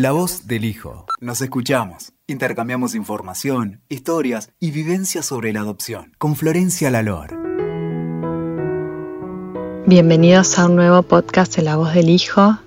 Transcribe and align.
La 0.00 0.12
voz 0.12 0.46
del 0.46 0.64
hijo. 0.64 1.06
Nos 1.20 1.40
escuchamos. 1.40 2.12
Intercambiamos 2.28 2.94
información, 2.94 3.80
historias 3.88 4.52
y 4.60 4.70
vivencias 4.70 5.26
sobre 5.26 5.52
la 5.52 5.62
adopción. 5.62 6.12
Con 6.18 6.36
Florencia 6.36 6.88
Lalor. 6.92 7.36
Bienvenidos 9.86 10.56
a 10.56 10.66
un 10.66 10.76
nuevo 10.76 11.02
podcast 11.02 11.56
de 11.56 11.62
La 11.62 11.74
voz 11.74 11.94
del 11.94 12.10
hijo. 12.10 12.58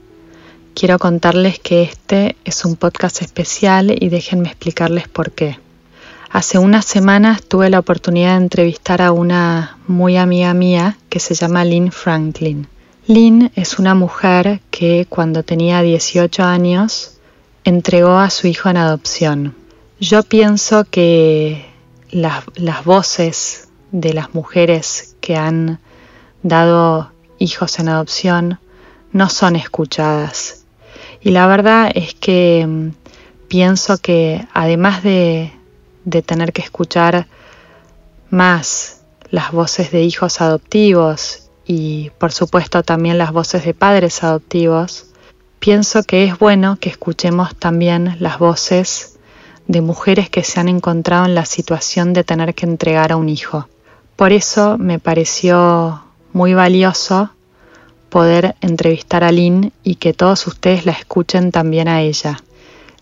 Quiero 0.75 0.99
contarles 0.99 1.57
que 1.57 1.83
este 1.83 2.36
es 2.44 2.66
un 2.66 2.75
podcast 2.75 3.21
especial 3.21 3.95
y 3.98 4.09
déjenme 4.09 4.50
explicarles 4.50 5.07
por 5.07 5.32
qué. 5.32 5.57
Hace 6.32 6.59
unas 6.59 6.84
semanas 6.84 7.43
tuve 7.43 7.70
la 7.70 7.79
oportunidad 7.79 8.32
de 8.32 8.43
entrevistar 8.43 9.02
a 9.02 9.13
una 9.13 9.77
muy 9.88 10.18
amiga 10.18 10.54
mía 10.54 10.98
que 11.07 11.21
se 11.21 11.34
llama 11.34 11.63
Lynn 11.63 11.93
Franklin. 11.93 12.68
Lynn 13.07 13.54
es 13.55 13.79
una 13.79 13.95
mujer 13.95 14.59
que 14.70 15.05
cuando 15.07 15.43
tenía 15.43 15.82
18 15.82 16.43
años 16.43 17.20
entregó 17.64 18.18
a 18.18 18.30
su 18.30 18.48
hijo 18.48 18.70
en 18.70 18.78
adopción. 18.78 19.56
Yo 20.00 20.24
pienso 20.24 20.86
que 20.86 21.65
las, 22.10 22.43
las 22.56 22.84
voces 22.84 23.70
de 23.92 24.14
las 24.14 24.34
mujeres 24.34 25.15
que 25.21 25.36
han 25.36 25.79
dado 26.43 27.11
hijos 27.37 27.79
en 27.79 27.89
adopción 27.89 28.60
no 29.11 29.29
son 29.29 29.56
escuchadas. 29.56 30.65
Y 31.21 31.32
la 31.32 31.46
verdad 31.47 31.92
es 31.93 32.14
que 32.16 32.66
mm, 32.67 32.89
pienso 33.47 33.98
que 33.98 34.48
además 34.53 35.03
de, 35.03 35.52
de 36.06 36.22
tener 36.22 36.53
que 36.53 36.62
escuchar 36.62 37.28
más 38.30 39.02
las 39.30 39.52
voces 39.52 39.92
de 39.92 40.03
hijos 40.03 40.42
adoptivos 40.42 41.50
y 41.66 42.12
por 42.17 42.31
supuesto 42.31 42.84
también 42.84 43.17
las 43.17 43.31
voces 43.31 43.64
de 43.66 43.73
padres 43.73 44.23
adoptivos, 44.23 45.11
pienso 45.61 46.02
que 46.02 46.23
es 46.23 46.39
bueno 46.39 46.78
que 46.80 46.89
escuchemos 46.89 47.56
también 47.56 48.17
las 48.20 48.39
voces 48.39 49.20
de 49.67 49.81
mujeres 49.81 50.28
que 50.28 50.44
se 50.44 50.59
han 50.59 50.67
encontrado 50.67 51.26
en 51.26 51.36
la 51.36 51.45
situación 51.45 52.14
de 52.14 52.23
tener 52.23 52.56
que 52.56 52.66
entregar 52.66 53.12
a 53.12 53.16
un 53.16 53.30
hijo. 53.30 53.70
Por 54.16 54.34
eso 54.34 54.80
me 54.80 54.98
pareció 54.98 56.04
muy 56.34 56.56
valioso 56.56 57.30
poder 58.09 58.56
entrevistar 58.62 59.23
a 59.23 59.32
Lynn 59.32 59.72
y 59.84 59.95
que 59.95 60.14
todos 60.14 60.48
ustedes 60.48 60.88
la 60.88 60.94
escuchen 60.94 61.52
también 61.52 61.88
a 61.88 62.02
ella. 62.02 62.42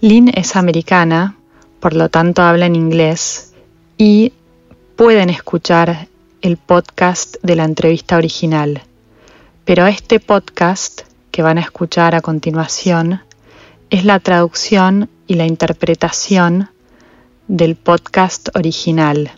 Lynn 0.02 0.30
es 0.36 0.58
americana, 0.58 1.38
por 1.80 1.94
lo 1.94 2.10
tanto 2.10 2.42
habla 2.42 2.66
en 2.66 2.76
inglés 2.76 3.54
y 3.98 4.34
pueden 4.98 5.30
escuchar 5.30 6.10
el 6.42 6.58
podcast 6.58 7.38
de 7.42 7.56
la 7.56 7.64
entrevista 7.64 8.18
original. 8.18 8.82
Pero 9.64 9.88
este 9.88 10.20
podcast 10.20 11.09
que 11.32 11.42
van 11.42 11.58
a 11.58 11.62
escuchar 11.62 12.16
a 12.16 12.22
continuación 12.22 13.22
es 13.90 14.06
la 14.06 14.20
traducción 14.20 15.10
y 15.28 15.36
la 15.36 15.46
interpretación 15.46 16.70
del 17.48 17.76
podcast 17.76 18.50
original. 18.56 19.32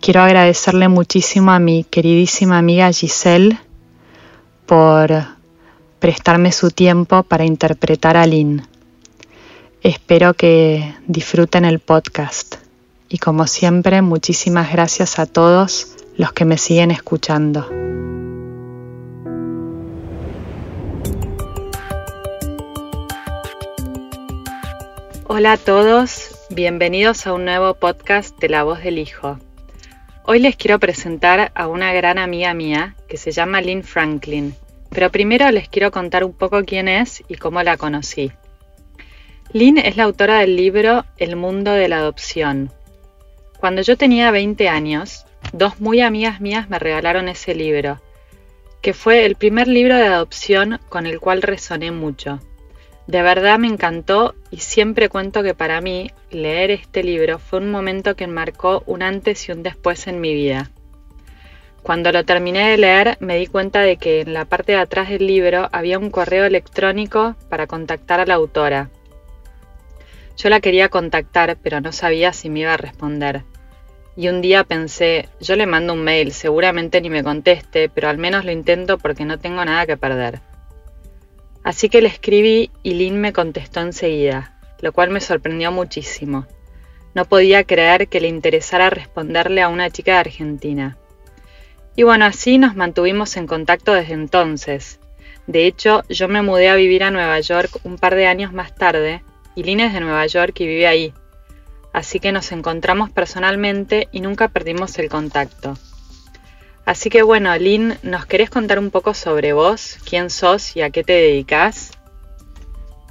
Quiero 0.00 0.22
agradecerle 0.22 0.88
muchísimo 0.88 1.50
a 1.50 1.58
mi 1.58 1.84
queridísima 1.84 2.58
amiga 2.58 2.90
Giselle 2.92 3.58
por 4.66 5.10
prestarme 5.98 6.52
su 6.52 6.70
tiempo 6.70 7.22
para 7.22 7.44
interpretar 7.44 8.16
a 8.16 8.26
Lynn. 8.26 8.66
Espero 9.82 10.34
que 10.34 10.94
disfruten 11.06 11.64
el 11.64 11.80
podcast 11.80 12.56
y 13.08 13.18
como 13.18 13.46
siempre 13.46 14.02
muchísimas 14.02 14.72
gracias 14.72 15.18
a 15.18 15.26
todos 15.26 15.96
los 16.16 16.32
que 16.32 16.44
me 16.44 16.58
siguen 16.58 16.90
escuchando. 16.90 17.68
Hola 25.38 25.52
a 25.52 25.56
todos, 25.56 26.36
bienvenidos 26.50 27.24
a 27.28 27.32
un 27.32 27.44
nuevo 27.44 27.74
podcast 27.74 28.36
de 28.40 28.48
La 28.48 28.64
Voz 28.64 28.82
del 28.82 28.98
Hijo. 28.98 29.38
Hoy 30.24 30.40
les 30.40 30.56
quiero 30.56 30.80
presentar 30.80 31.52
a 31.54 31.68
una 31.68 31.92
gran 31.92 32.18
amiga 32.18 32.54
mía 32.54 32.96
que 33.08 33.18
se 33.18 33.30
llama 33.30 33.60
Lynn 33.60 33.84
Franklin, 33.84 34.56
pero 34.90 35.12
primero 35.12 35.48
les 35.52 35.68
quiero 35.68 35.92
contar 35.92 36.24
un 36.24 36.32
poco 36.32 36.64
quién 36.64 36.88
es 36.88 37.22
y 37.28 37.36
cómo 37.36 37.62
la 37.62 37.76
conocí. 37.76 38.32
Lynn 39.52 39.78
es 39.78 39.96
la 39.96 40.02
autora 40.02 40.40
del 40.40 40.56
libro 40.56 41.04
El 41.18 41.36
mundo 41.36 41.70
de 41.70 41.86
la 41.86 41.98
adopción. 41.98 42.72
Cuando 43.60 43.82
yo 43.82 43.96
tenía 43.96 44.32
20 44.32 44.68
años, 44.68 45.24
dos 45.52 45.78
muy 45.78 46.00
amigas 46.00 46.40
mías 46.40 46.68
me 46.68 46.80
regalaron 46.80 47.28
ese 47.28 47.54
libro, 47.54 48.00
que 48.82 48.92
fue 48.92 49.24
el 49.24 49.36
primer 49.36 49.68
libro 49.68 49.94
de 49.94 50.06
adopción 50.06 50.80
con 50.88 51.06
el 51.06 51.20
cual 51.20 51.42
resoné 51.42 51.92
mucho. 51.92 52.40
De 53.08 53.22
verdad 53.22 53.58
me 53.58 53.68
encantó 53.68 54.34
y 54.50 54.58
siempre 54.58 55.08
cuento 55.08 55.42
que 55.42 55.54
para 55.54 55.80
mí 55.80 56.10
leer 56.30 56.70
este 56.70 57.02
libro 57.02 57.38
fue 57.38 57.58
un 57.58 57.70
momento 57.70 58.14
que 58.16 58.26
marcó 58.26 58.82
un 58.84 59.02
antes 59.02 59.48
y 59.48 59.52
un 59.52 59.62
después 59.62 60.06
en 60.08 60.20
mi 60.20 60.34
vida. 60.34 60.70
Cuando 61.82 62.12
lo 62.12 62.26
terminé 62.26 62.68
de 62.68 62.76
leer 62.76 63.16
me 63.20 63.38
di 63.38 63.46
cuenta 63.46 63.80
de 63.80 63.96
que 63.96 64.20
en 64.20 64.34
la 64.34 64.44
parte 64.44 64.72
de 64.72 64.78
atrás 64.78 65.08
del 65.08 65.26
libro 65.26 65.70
había 65.72 65.98
un 65.98 66.10
correo 66.10 66.44
electrónico 66.44 67.34
para 67.48 67.66
contactar 67.66 68.20
a 68.20 68.26
la 68.26 68.34
autora. 68.34 68.90
Yo 70.36 70.50
la 70.50 70.60
quería 70.60 70.90
contactar, 70.90 71.56
pero 71.62 71.80
no 71.80 71.92
sabía 71.92 72.34
si 72.34 72.50
me 72.50 72.60
iba 72.60 72.74
a 72.74 72.76
responder. 72.76 73.44
Y 74.16 74.28
un 74.28 74.42
día 74.42 74.64
pensé, 74.64 75.30
yo 75.40 75.56
le 75.56 75.64
mando 75.64 75.94
un 75.94 76.04
mail, 76.04 76.32
seguramente 76.32 77.00
ni 77.00 77.08
me 77.08 77.24
conteste, 77.24 77.88
pero 77.88 78.10
al 78.10 78.18
menos 78.18 78.44
lo 78.44 78.52
intento 78.52 78.98
porque 78.98 79.24
no 79.24 79.38
tengo 79.38 79.64
nada 79.64 79.86
que 79.86 79.96
perder. 79.96 80.40
Así 81.68 81.90
que 81.90 82.00
le 82.00 82.08
escribí 82.08 82.70
y 82.82 82.94
Lynn 82.94 83.20
me 83.20 83.34
contestó 83.34 83.80
enseguida, 83.80 84.58
lo 84.80 84.90
cual 84.90 85.10
me 85.10 85.20
sorprendió 85.20 85.70
muchísimo. 85.70 86.46
No 87.12 87.26
podía 87.26 87.62
creer 87.64 88.08
que 88.08 88.22
le 88.22 88.28
interesara 88.28 88.88
responderle 88.88 89.60
a 89.60 89.68
una 89.68 89.90
chica 89.90 90.12
de 90.12 90.18
Argentina. 90.20 90.96
Y 91.94 92.04
bueno, 92.04 92.24
así 92.24 92.56
nos 92.56 92.74
mantuvimos 92.74 93.36
en 93.36 93.46
contacto 93.46 93.92
desde 93.92 94.14
entonces. 94.14 94.98
De 95.46 95.66
hecho, 95.66 96.04
yo 96.08 96.26
me 96.26 96.40
mudé 96.40 96.70
a 96.70 96.74
vivir 96.74 97.04
a 97.04 97.10
Nueva 97.10 97.38
York 97.38 97.80
un 97.84 97.98
par 97.98 98.14
de 98.14 98.26
años 98.26 98.54
más 98.54 98.74
tarde 98.74 99.22
y 99.54 99.62
Lynn 99.62 99.80
es 99.80 99.92
de 99.92 100.00
Nueva 100.00 100.26
York 100.26 100.58
y 100.60 100.66
vive 100.66 100.86
ahí. 100.86 101.12
Así 101.92 102.18
que 102.18 102.32
nos 102.32 102.50
encontramos 102.50 103.10
personalmente 103.10 104.08
y 104.10 104.22
nunca 104.22 104.48
perdimos 104.48 104.98
el 104.98 105.10
contacto. 105.10 105.76
Así 106.88 107.10
que 107.10 107.22
bueno, 107.22 107.54
Lynn, 107.54 107.98
¿nos 108.02 108.24
querés 108.24 108.48
contar 108.48 108.78
un 108.78 108.90
poco 108.90 109.12
sobre 109.12 109.52
vos? 109.52 109.98
¿Quién 110.08 110.30
sos 110.30 110.74
y 110.74 110.80
a 110.80 110.88
qué 110.88 111.04
te 111.04 111.12
dedicas? 111.12 111.90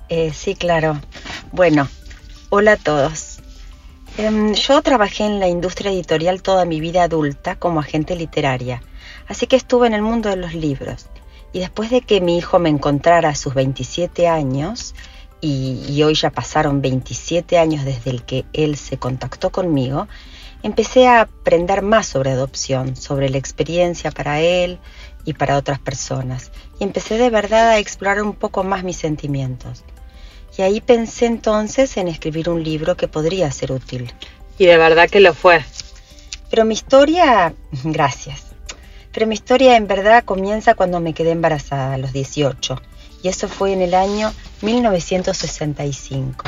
Eh, 0.10 0.34
sí, 0.34 0.56
claro. 0.56 1.00
Bueno, 1.52 1.88
hola 2.50 2.72
a 2.72 2.78
todos. 2.78 3.38
Em, 4.18 4.56
yo 4.56 4.82
trabajé 4.82 5.26
en 5.26 5.40
la 5.40 5.48
industria 5.48 5.92
editorial 5.92 6.42
toda 6.42 6.66
mi 6.66 6.80
vida 6.80 7.04
adulta 7.04 7.54
como 7.54 7.80
agente 7.80 8.16
literaria, 8.16 8.82
así 9.28 9.46
que 9.46 9.58
estuve 9.58 9.86
en 9.86 9.94
el 9.94 10.02
mundo 10.02 10.30
de 10.30 10.38
los 10.38 10.56
libros. 10.56 11.06
Y 11.54 11.60
después 11.60 11.92
de 11.92 12.02
que 12.02 12.20
mi 12.20 12.36
hijo 12.36 12.58
me 12.58 12.70
encontrara 12.70 13.30
a 13.30 13.36
sus 13.36 13.54
27 13.54 14.28
años, 14.28 14.96
y, 15.40 16.02
hoy 16.02 16.16
ya 16.16 16.32
pasaron 16.32 16.82
27 16.82 17.60
años 17.60 17.86
desde 17.86 18.10
el 18.10 18.24
que 18.24 18.46
él 18.54 18.76
se 18.76 18.98
contactó 18.98 19.52
conmigo, 19.52 20.08
empecé 20.68 21.08
a 21.08 21.22
aprender 21.22 21.82
más 21.82 22.08
sobre 22.08 22.32
adopción, 22.32 22.96
sobre 22.98 23.30
la 23.30 23.38
experiencia 23.38 24.12
para 24.12 24.42
él 24.42 24.80
y 25.24 25.34
para 25.34 25.58
otras 25.58 25.80
personas. 25.80 26.52
Y 26.80 26.84
empecé 26.84 27.18
de 27.18 27.30
verdad 27.30 27.70
a 27.70 27.80
explorar 27.80 28.22
un 28.22 28.34
poco 28.34 28.64
más 28.64 28.84
mis 28.84 28.98
sentimientos. 28.98 29.84
Y 30.58 30.64
ahí 30.64 30.82
pensé 30.82 31.26
entonces 31.26 31.96
en 31.96 32.10
escribir 32.10 32.50
un 32.50 32.64
libro 32.64 32.98
que 32.98 33.08
podría 33.08 33.50
ser 33.52 33.72
útil. 33.72 34.14
Y 34.58 34.66
de 34.66 34.78
verdad 34.78 35.10
que 35.10 35.22
lo 35.22 35.34
fue. 35.34 35.64
Pero 36.50 36.66
mi 36.66 36.74
historia, 36.74 37.54
gracias. 37.84 38.44
Pero 39.14 39.26
mi 39.26 39.36
historia 39.36 39.78
en 39.78 39.88
verdad 39.88 40.26
comienza 40.26 40.76
cuando 40.76 41.00
me 41.00 41.14
quedé 41.14 41.32
embarazada 41.32 41.94
a 41.94 41.98
los 41.98 42.12
18 42.12 42.82
y 43.24 43.30
eso 43.30 43.48
fue 43.48 43.74
en 43.74 43.82
el 43.82 43.94
año 43.94 44.34
1965. 44.62 46.44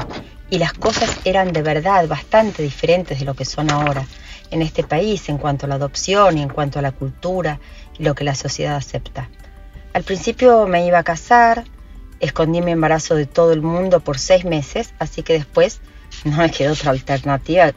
Y 0.50 0.58
las 0.58 0.74
cosas 0.74 1.18
eran 1.26 1.54
de 1.54 1.62
verdad 1.62 2.08
bastante 2.08 2.64
diferentes 2.64 3.20
de 3.20 3.26
lo 3.26 3.36
que 3.36 3.46
son 3.46 3.72
ahora 3.72 4.06
en 4.52 4.62
este 4.62 4.84
país 4.84 5.30
en 5.30 5.38
cuanto 5.38 5.66
a 5.66 5.70
la 5.70 5.76
adopción 5.76 6.38
y 6.38 6.42
en 6.42 6.50
cuanto 6.50 6.80
a 6.80 6.82
la 6.82 6.92
cultura 6.92 7.60
y 7.98 8.04
lo 8.04 8.16
que 8.16 8.24
la 8.24 8.36
sociedad 8.36 8.76
acepta. 8.76 9.30
Al 9.94 10.04
principio 10.04 10.68
me 10.68 10.86
iba 10.86 11.00
a 11.00 11.04
casar, 11.04 11.66
escondí 12.20 12.62
mi 12.62 12.72
embarazo 12.72 13.16
de 13.16 13.26
todo 13.26 13.54
el 13.54 13.62
mundo 13.62 14.00
por 14.00 14.18
seis 14.18 14.46
meses, 14.46 14.94
así 15.00 15.24
que 15.24 15.34
después 15.34 15.82
no 16.24 16.38
me 16.38 16.52
quedó 16.52 16.74
otra 16.74 16.92
alternativa, 16.92 17.72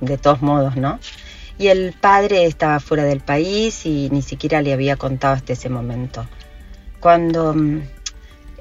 de 0.00 0.18
todos 0.18 0.42
modos, 0.42 0.76
¿no? 0.76 0.98
Y 1.58 1.68
el 1.68 1.92
padre 1.92 2.46
estaba 2.46 2.80
fuera 2.80 3.04
del 3.04 3.20
país 3.20 3.86
y 3.86 4.08
ni 4.10 4.22
siquiera 4.22 4.62
le 4.62 4.72
había 4.72 4.96
contado 4.96 5.34
hasta 5.34 5.52
ese 5.52 5.68
momento. 5.68 6.26
Cuando 7.00 7.54
mm, 7.54 7.82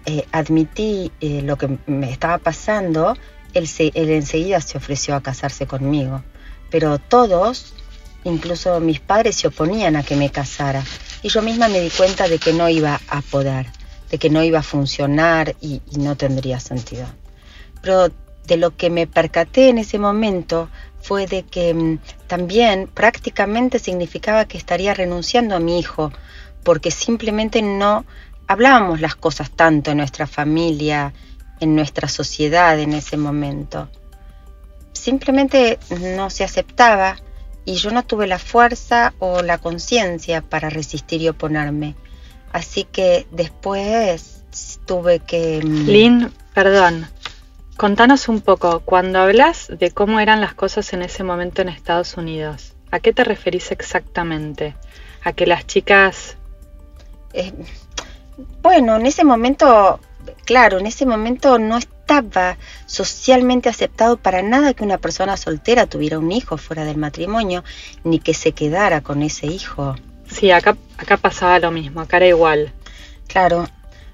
eh, 0.05 0.25
admití 0.31 1.11
eh, 1.21 1.41
lo 1.41 1.57
que 1.57 1.77
me 1.85 2.11
estaba 2.11 2.37
pasando, 2.37 3.15
él, 3.53 3.69
él 3.77 4.09
enseguida 4.09 4.61
se 4.61 4.77
ofreció 4.77 5.15
a 5.15 5.21
casarse 5.21 5.67
conmigo. 5.67 6.23
Pero 6.69 6.99
todos, 6.99 7.73
incluso 8.23 8.79
mis 8.79 8.99
padres, 8.99 9.35
se 9.35 9.47
oponían 9.47 9.95
a 9.95 10.03
que 10.03 10.15
me 10.15 10.29
casara. 10.29 10.83
Y 11.21 11.29
yo 11.29 11.41
misma 11.41 11.67
me 11.67 11.81
di 11.81 11.89
cuenta 11.89 12.27
de 12.27 12.39
que 12.39 12.53
no 12.53 12.69
iba 12.69 12.99
a 13.07 13.21
poder. 13.21 13.67
de 14.09 14.17
que 14.17 14.29
no 14.29 14.43
iba 14.43 14.59
a 14.59 14.63
funcionar 14.63 15.55
y, 15.61 15.81
y 15.89 15.99
no 15.99 16.17
tendría 16.17 16.59
sentido. 16.59 17.05
Pero 17.81 18.09
de 18.45 18.57
lo 18.57 18.75
que 18.75 18.89
me 18.89 19.07
percaté 19.07 19.69
en 19.69 19.77
ese 19.77 19.99
momento 19.99 20.69
fue 20.99 21.27
de 21.27 21.43
que 21.43 21.73
mm, 21.73 21.99
también 22.27 22.87
prácticamente 22.87 23.79
significaba 23.79 24.45
que 24.45 24.57
estaría 24.57 24.93
renunciando 24.93 25.55
a 25.55 25.59
mi 25.59 25.79
hijo, 25.79 26.11
porque 26.63 26.91
simplemente 26.91 27.61
no 27.61 28.05
hablábamos 28.51 29.01
las 29.01 29.15
cosas 29.15 29.51
tanto 29.51 29.91
en 29.91 29.97
nuestra 29.97 30.27
familia, 30.27 31.13
en 31.59 31.75
nuestra 31.75 32.07
sociedad 32.07 32.79
en 32.79 32.93
ese 32.93 33.17
momento. 33.17 33.89
Simplemente 34.93 35.79
no 36.15 36.29
se 36.29 36.43
aceptaba 36.43 37.17
y 37.65 37.75
yo 37.75 37.91
no 37.91 38.03
tuve 38.03 38.27
la 38.27 38.39
fuerza 38.39 39.13
o 39.19 39.41
la 39.41 39.57
conciencia 39.57 40.41
para 40.41 40.69
resistir 40.69 41.21
y 41.21 41.29
oponerme. 41.29 41.95
Así 42.51 42.83
que 42.83 43.27
después 43.31 44.43
tuve 44.85 45.19
que... 45.19 45.61
Mm, 45.63 45.85
Lynn, 45.87 46.33
perdón, 46.53 47.07
Contanos 47.81 48.29
un 48.29 48.41
poco, 48.41 48.81
cuando 48.81 49.17
hablas 49.17 49.67
de 49.67 49.89
cómo 49.89 50.19
eran 50.19 50.39
las 50.39 50.53
cosas 50.53 50.93
en 50.93 51.01
ese 51.01 51.23
momento 51.23 51.63
en 51.63 51.69
Estados 51.69 52.15
Unidos, 52.15 52.75
¿a 52.91 52.99
qué 52.99 53.11
te 53.11 53.23
referís 53.23 53.71
exactamente? 53.71 54.75
¿A 55.23 55.33
que 55.33 55.47
las 55.47 55.65
chicas... 55.65 56.37
Eh, 57.33 57.51
bueno, 58.61 58.95
en 58.95 59.05
ese 59.05 59.23
momento, 59.23 59.99
claro, 60.45 60.79
en 60.79 60.87
ese 60.87 61.05
momento 61.05 61.59
no 61.59 61.77
estaba 61.77 62.57
socialmente 62.85 63.69
aceptado 63.69 64.17
para 64.17 64.41
nada 64.41 64.73
que 64.73 64.83
una 64.83 64.97
persona 64.97 65.37
soltera 65.37 65.85
tuviera 65.85 66.19
un 66.19 66.31
hijo 66.31 66.57
fuera 66.57 66.83
del 66.83 66.97
matrimonio, 66.97 67.63
ni 68.03 68.19
que 68.19 68.33
se 68.33 68.51
quedara 68.51 69.01
con 69.01 69.21
ese 69.21 69.47
hijo. 69.47 69.95
Sí, 70.29 70.51
acá, 70.51 70.77
acá 70.97 71.17
pasaba 71.17 71.59
lo 71.59 71.71
mismo, 71.71 72.01
acá 72.01 72.17
era 72.17 72.27
igual. 72.27 72.73
Claro, 73.27 73.67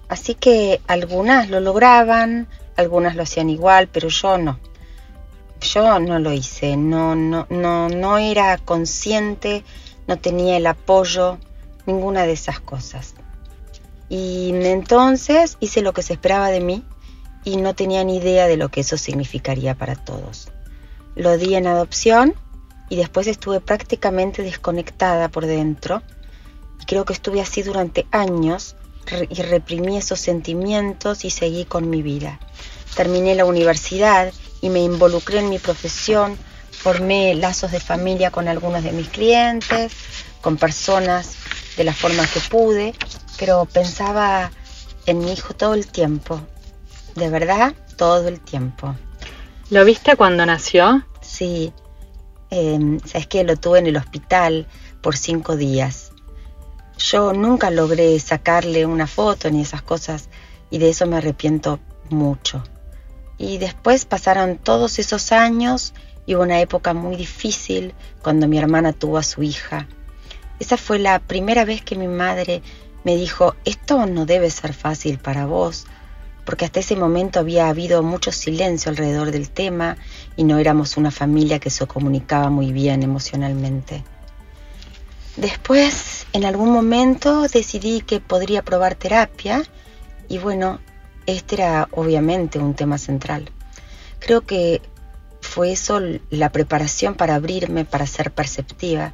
así 0.10 0.36
que 0.36 0.82
algunas 0.88 1.50
lo 1.50 1.60
lograban, 1.60 2.48
algunas 2.76 3.16
lo 3.16 3.24
hacían 3.24 3.50
igual, 3.50 3.88
pero 3.88 4.10
yo 4.10 4.38
no. 4.38 4.60
Yo 5.60 6.00
no 6.00 6.20
lo 6.20 6.34
hice, 6.34 6.78
no, 6.78 7.16
no, 7.16 7.48
no, 7.50 7.90
no 7.90 8.18
era 8.20 8.58
consciente, 8.60 9.64
no 10.06 10.18
tenía 10.18 10.58
el 10.58 10.68
apoyo, 10.68 11.40
ninguna 11.88 12.28
de 12.28 12.34
esas 12.34 12.60
cosas. 12.60 13.16
Y 14.09 14.51
entonces 14.54 15.57
hice 15.59 15.81
lo 15.81 15.94
que 15.94 16.01
se 16.01 16.13
esperaba 16.13 16.50
de 16.50 16.62
mí 16.62 16.83
y 17.44 17.57
no 17.57 17.75
tenía 17.75 18.04
ni 18.04 18.18
idea 18.18 18.48
de 18.48 18.57
lo 18.57 18.69
que 18.69 18.81
eso 18.81 18.98
significaría 18.98 19.75
para 19.75 19.95
todos. 19.95 20.50
Lo 21.15 21.38
di 21.38 21.56
en 21.56 21.68
adopción 21.68 22.36
y 22.89 22.95
después 22.95 23.27
estuve 23.27 23.59
prácticamente 23.59 24.44
desconectada 24.44 25.30
por 25.30 25.45
dentro. 25.45 26.01
Y 26.81 26.86
creo 26.86 27.06
que 27.06 27.13
estuve 27.13 27.42
así 27.42 27.63
durante 27.63 28.06
años 28.12 28.75
y 29.30 29.42
reprimí 29.42 29.98
esos 29.98 30.19
sentimientos 30.19 31.25
y 31.25 31.30
seguí 31.30 31.65
con 31.65 31.89
mi 31.89 32.01
vida. 32.01 32.39
Terminé 32.95 33.36
la 33.36 33.45
universidad 33.45 34.33
y 34.62 34.69
me 34.69 34.80
involucré 34.80 35.39
en 35.39 35.50
mi 35.50 35.59
profesión, 35.59 36.38
formé 36.71 37.36
lazos 37.36 37.71
de 37.71 37.80
familia 37.80 38.31
con 38.31 38.48
algunos 38.48 38.83
de 38.83 38.92
mis 38.92 39.07
clientes, 39.07 39.94
con 40.42 40.57
personas 40.57 41.36
de 41.77 41.83
la 41.83 41.94
forma 41.94 42.27
que 42.27 42.39
pude, 42.39 42.94
pero 43.38 43.66
pensaba 43.66 44.51
en 45.06 45.19
mi 45.19 45.34
hijo 45.34 45.54
todo 45.54 45.74
el 45.74 45.88
tiempo, 45.88 46.42
de 47.16 47.30
verdad, 47.30 47.74
todo 47.98 48.28
el 48.28 48.39
tiempo. 48.39 48.95
¿Lo 49.69 49.84
viste 49.86 50.16
cuando 50.16 50.45
nació? 50.45 51.06
Sí, 51.22 51.74
eh, 52.51 53.00
sabes 53.06 53.28
que 53.28 53.44
lo 53.44 53.57
tuve 53.57 53.80
en 53.80 53.88
el 53.88 53.98
hospital 53.98 54.68
por 55.01 55.18
cinco 55.18 55.56
días. 55.56 56.12
Yo 56.98 57.34
nunca 57.34 57.69
logré 57.69 58.19
sacarle 58.19 58.86
una 58.86 59.07
foto 59.07 59.50
ni 59.51 59.62
esas 59.62 59.81
cosas 59.81 60.30
y 60.69 60.80
de 60.80 60.90
eso 60.90 61.06
me 61.06 61.18
arrepiento 61.18 61.80
mucho. 62.10 62.63
Y 63.38 63.60
después 63.60 64.06
pasaron 64.06 64.57
todos 64.57 65.00
esos 65.00 65.31
años 65.31 65.94
y 66.25 66.36
una 66.36 66.60
época 66.60 66.94
muy 66.94 67.16
difícil 67.16 67.94
cuando 68.22 68.48
mi 68.48 68.57
hermana 68.57 68.94
tuvo 68.94 69.18
a 69.18 69.24
su 69.24 69.44
hija. 69.44 69.88
Esa 70.60 70.78
fue 70.78 70.98
la 70.98 71.19
primera 71.19 71.66
vez 71.66 71.83
que 71.83 71.95
mi 71.95 72.07
madre 72.07 72.63
me 73.07 73.15
dijo, 73.15 73.56
esto 73.63 74.06
no 74.06 74.25
debe 74.25 74.50
ser 74.50 74.74
fácil 74.74 75.18
para 75.18 75.45
vos, 75.45 75.86
porque 76.44 76.65
hasta 76.65 76.81
ese 76.81 76.98
momento 76.98 77.39
había 77.39 77.69
habido 77.69 78.04
mucho 78.04 78.33
silencio 78.33 78.89
alrededor 78.92 79.31
del 79.31 79.50
tema 79.50 79.95
y 80.36 80.44
no 80.44 80.57
éramos 80.57 80.98
una 80.98 81.09
familia 81.09 81.59
que 81.59 81.69
se 81.69 81.88
comunicaba 81.88 82.50
muy 82.50 82.74
bien 82.74 83.04
emocionalmente. 83.04 84.04
Después, 85.38 86.27
en 86.33 86.44
algún 86.44 86.69
momento, 86.69 87.44
decidí 87.44 88.01
que 88.01 88.19
podría 88.19 88.62
probar 88.62 88.95
terapia 88.95 89.63
y 90.27 90.39
bueno, 90.39 90.81
este 91.27 91.56
era 91.56 91.88
obviamente 91.92 92.59
un 92.59 92.74
tema 92.74 92.98
central. 92.98 93.50
Creo 94.19 94.42
que 94.42 94.81
fue 95.39 95.71
eso 95.71 96.01
la 96.30 96.51
preparación 96.51 97.15
para 97.15 97.36
abrirme, 97.36 97.86
para 97.86 98.06
ser 98.06 98.31
perceptiva. 98.33 99.13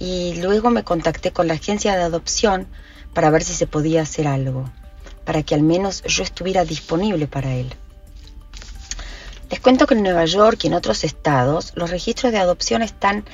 Y 0.00 0.40
luego 0.42 0.70
me 0.70 0.82
contacté 0.82 1.30
con 1.30 1.46
la 1.46 1.54
agencia 1.54 1.94
de 1.94 2.02
adopción 2.02 2.66
para 3.14 3.30
ver 3.30 3.42
si 3.42 3.54
se 3.54 3.66
podía 3.66 4.02
hacer 4.02 4.26
algo, 4.26 4.70
para 5.24 5.42
que 5.42 5.54
al 5.54 5.62
menos 5.62 6.02
yo 6.04 6.22
estuviera 6.22 6.64
disponible 6.64 7.26
para 7.26 7.54
él. 7.54 7.74
Les 9.50 9.60
cuento 9.60 9.86
que 9.86 9.92
en 9.92 10.02
Nueva 10.02 10.24
York 10.24 10.60
y 10.62 10.68
en 10.68 10.74
otros 10.74 11.04
estados 11.04 11.72
los 11.74 11.90
registros 11.90 12.32
de 12.32 12.38
adopción 12.38 12.80
estaban, 12.80 13.24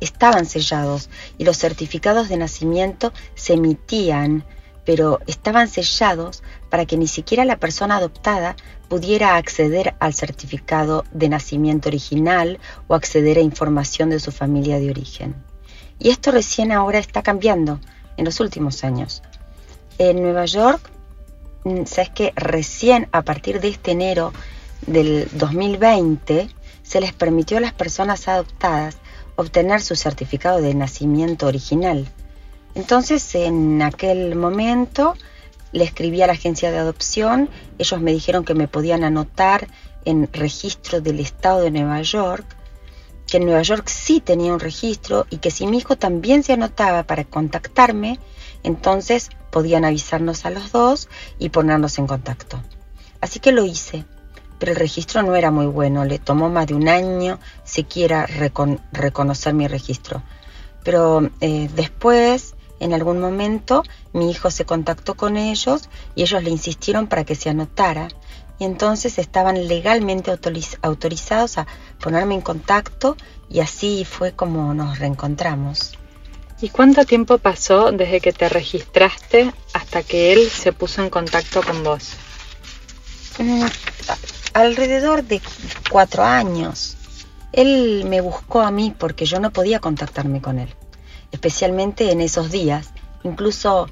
estaban 0.00 0.46
sellados 0.46 1.08
y 1.38 1.44
los 1.44 1.56
certificados 1.56 2.28
de 2.28 2.36
nacimiento 2.36 3.12
se 3.36 3.52
emitían, 3.52 4.44
pero 4.84 5.20
estaban 5.28 5.68
sellados 5.68 6.42
para 6.68 6.84
que 6.84 6.96
ni 6.96 7.06
siquiera 7.06 7.44
la 7.44 7.60
persona 7.60 7.98
adoptada 7.98 8.56
pudiera 8.88 9.36
acceder 9.36 9.94
al 10.00 10.14
certificado 10.14 11.04
de 11.12 11.28
nacimiento 11.28 11.90
original 11.90 12.58
o 12.88 12.96
acceder 12.96 13.38
a 13.38 13.42
información 13.42 14.10
de 14.10 14.18
su 14.18 14.32
familia 14.32 14.80
de 14.80 14.90
origen. 14.90 15.36
Y 16.00 16.10
esto 16.10 16.32
recién 16.32 16.72
ahora 16.72 16.98
está 16.98 17.22
cambiando 17.22 17.80
en 18.16 18.24
los 18.24 18.40
últimos 18.40 18.84
años. 18.84 19.22
En 19.98 20.22
Nueva 20.22 20.44
York, 20.44 20.80
mm, 21.64 21.84
sabes 21.84 22.10
que 22.10 22.32
recién 22.36 23.08
a 23.12 23.22
partir 23.22 23.60
de 23.60 23.68
este 23.68 23.92
enero 23.92 24.32
del 24.86 25.28
2020 25.32 26.48
se 26.82 27.00
les 27.00 27.12
permitió 27.12 27.58
a 27.58 27.60
las 27.60 27.72
personas 27.72 28.28
adoptadas 28.28 28.96
obtener 29.36 29.82
su 29.82 29.96
certificado 29.96 30.60
de 30.60 30.74
nacimiento 30.74 31.46
original. 31.46 32.08
Entonces, 32.74 33.34
en 33.34 33.82
aquel 33.82 34.36
momento, 34.36 35.14
le 35.72 35.84
escribí 35.84 36.22
a 36.22 36.26
la 36.26 36.34
agencia 36.34 36.70
de 36.70 36.78
adopción, 36.78 37.48
ellos 37.78 38.00
me 38.00 38.12
dijeron 38.12 38.44
que 38.44 38.54
me 38.54 38.68
podían 38.68 39.04
anotar 39.04 39.68
en 40.04 40.28
registro 40.32 41.00
del 41.00 41.20
estado 41.20 41.60
de 41.60 41.70
Nueva 41.70 42.00
York, 42.02 42.55
que 43.26 43.38
en 43.38 43.46
Nueva 43.46 43.62
York 43.62 43.88
sí 43.88 44.20
tenía 44.20 44.52
un 44.52 44.60
registro 44.60 45.26
y 45.30 45.38
que 45.38 45.50
si 45.50 45.66
mi 45.66 45.78
hijo 45.78 45.96
también 45.96 46.42
se 46.42 46.52
anotaba 46.52 47.04
para 47.04 47.24
contactarme, 47.24 48.18
entonces 48.62 49.30
podían 49.50 49.84
avisarnos 49.84 50.44
a 50.44 50.50
los 50.50 50.72
dos 50.72 51.08
y 51.38 51.48
ponernos 51.48 51.98
en 51.98 52.06
contacto. 52.06 52.60
Así 53.20 53.40
que 53.40 53.52
lo 53.52 53.64
hice 53.64 54.04
pero 54.58 54.72
el 54.72 54.78
registro 54.78 55.22
no 55.22 55.34
era 55.36 55.50
muy 55.50 55.66
bueno, 55.66 56.04
le 56.04 56.18
tomó 56.18 56.48
más 56.48 56.66
de 56.66 56.74
un 56.74 56.88
año 56.88 57.38
siquiera 57.64 58.26
reconocer 58.26 59.54
mi 59.54 59.68
registro. 59.68 60.22
Pero 60.82 61.28
eh, 61.40 61.68
después, 61.74 62.54
en 62.80 62.94
algún 62.94 63.20
momento, 63.20 63.82
mi 64.12 64.30
hijo 64.30 64.50
se 64.50 64.64
contactó 64.64 65.14
con 65.14 65.36
ellos 65.36 65.88
y 66.14 66.22
ellos 66.22 66.42
le 66.42 66.50
insistieron 66.50 67.06
para 67.06 67.24
que 67.24 67.34
se 67.34 67.50
anotara. 67.50 68.08
Y 68.58 68.64
entonces 68.64 69.18
estaban 69.18 69.68
legalmente 69.68 70.30
autorizados 70.82 71.58
a 71.58 71.66
ponerme 72.00 72.34
en 72.34 72.40
contacto 72.40 73.16
y 73.50 73.60
así 73.60 74.04
fue 74.04 74.32
como 74.32 74.72
nos 74.74 74.98
reencontramos. 74.98 75.92
¿Y 76.60 76.70
cuánto 76.70 77.04
tiempo 77.04 77.36
pasó 77.36 77.92
desde 77.92 78.20
que 78.20 78.32
te 78.32 78.48
registraste 78.48 79.52
hasta 79.74 80.02
que 80.02 80.32
él 80.32 80.48
se 80.48 80.72
puso 80.72 81.02
en 81.02 81.10
contacto 81.10 81.62
con 81.62 81.84
vos? 81.84 82.12
Mm, 83.38 83.66
alrededor 84.54 85.22
de 85.22 85.42
cuatro 85.90 86.24
años. 86.24 86.96
Él 87.52 88.04
me 88.06 88.22
buscó 88.22 88.62
a 88.62 88.70
mí 88.70 88.94
porque 88.98 89.26
yo 89.26 89.38
no 89.38 89.50
podía 89.50 89.80
contactarme 89.80 90.40
con 90.40 90.58
él, 90.58 90.74
especialmente 91.30 92.10
en 92.10 92.22
esos 92.22 92.50
días. 92.50 92.88
Incluso 93.22 93.90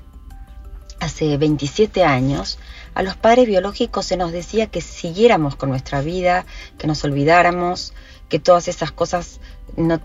hace 1.01 1.37
27 1.37 2.03
años, 2.03 2.59
a 2.95 3.03
los 3.03 3.17
padres 3.17 3.47
biológicos 3.47 4.07
se 4.07 4.17
nos 4.17 4.33
decía 4.33 4.67
que 4.69 4.81
siguiéramos 4.81 5.57
con 5.57 5.69
nuestra 5.69 6.01
vida, 6.01 6.47
que 6.79 6.87
nos 6.87 7.05
olvidáramos, 7.05 7.93
que 8.29 8.39
todas 8.39 8.69
esas 8.69 8.93
cosas 8.93 9.41
no, 9.77 10.01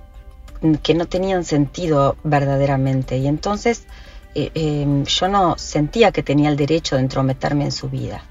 que 0.83 0.93
no 0.93 1.07
tenían 1.07 1.45
sentido 1.45 2.17
verdaderamente. 2.23 3.17
Y 3.17 3.27
entonces 3.27 3.83
eh, 4.35 4.51
em, 4.53 5.05
yo 5.05 5.27
no 5.27 5.57
sentía 5.57 6.11
que 6.11 6.23
tenía 6.23 6.49
el 6.49 6.57
derecho 6.57 6.95
de 6.95 7.01
entrometerme 7.01 7.65
en 7.65 7.71
su 7.71 7.89
vida. 7.89 8.23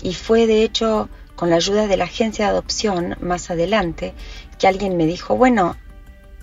Y 0.00 0.14
fue 0.14 0.46
de 0.46 0.62
hecho 0.62 1.08
con 1.36 1.50
la 1.50 1.56
ayuda 1.56 1.86
de 1.86 1.96
la 1.96 2.04
agencia 2.04 2.44
de 2.44 2.50
adopción 2.52 3.16
más 3.20 3.50
adelante, 3.50 4.14
que 4.58 4.68
alguien 4.68 4.96
me 4.96 5.06
dijo, 5.06 5.36
bueno, 5.36 5.76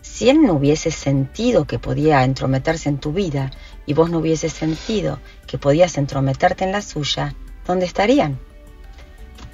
si 0.01 0.29
él 0.29 0.41
no 0.41 0.53
hubiese 0.53 0.91
sentido 0.91 1.65
que 1.65 1.79
podía 1.79 2.24
entrometerse 2.24 2.89
en 2.89 2.98
tu 2.98 3.13
vida 3.13 3.51
y 3.86 3.93
vos 3.93 4.10
no 4.10 4.17
hubiese 4.17 4.50
sentido 4.50 5.19
que 5.50 5.58
podías 5.58 5.98
entrometerte 5.98 6.63
en 6.63 6.72
la 6.72 6.84
suya, 6.84 7.34
¿dónde 7.65 7.88
estarían? 7.88 8.38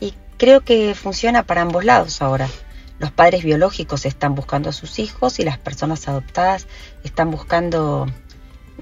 Y 0.02 0.14
creo 0.38 0.60
que 0.60 0.94
funciona 0.94 1.44
para 1.44 1.62
ambos 1.62 1.86
lados 1.86 2.22
ahora. 2.22 2.50
Los 3.00 3.12
padres 3.12 3.46
biológicos 3.46 4.06
están 4.06 4.36
buscando 4.36 4.70
a 4.70 4.74
sus 4.74 5.00
hijos 5.00 5.40
y 5.40 5.46
las 5.46 5.58
personas 5.58 6.10
adoptadas 6.10 6.68
están 7.06 7.32
buscando 7.32 8.08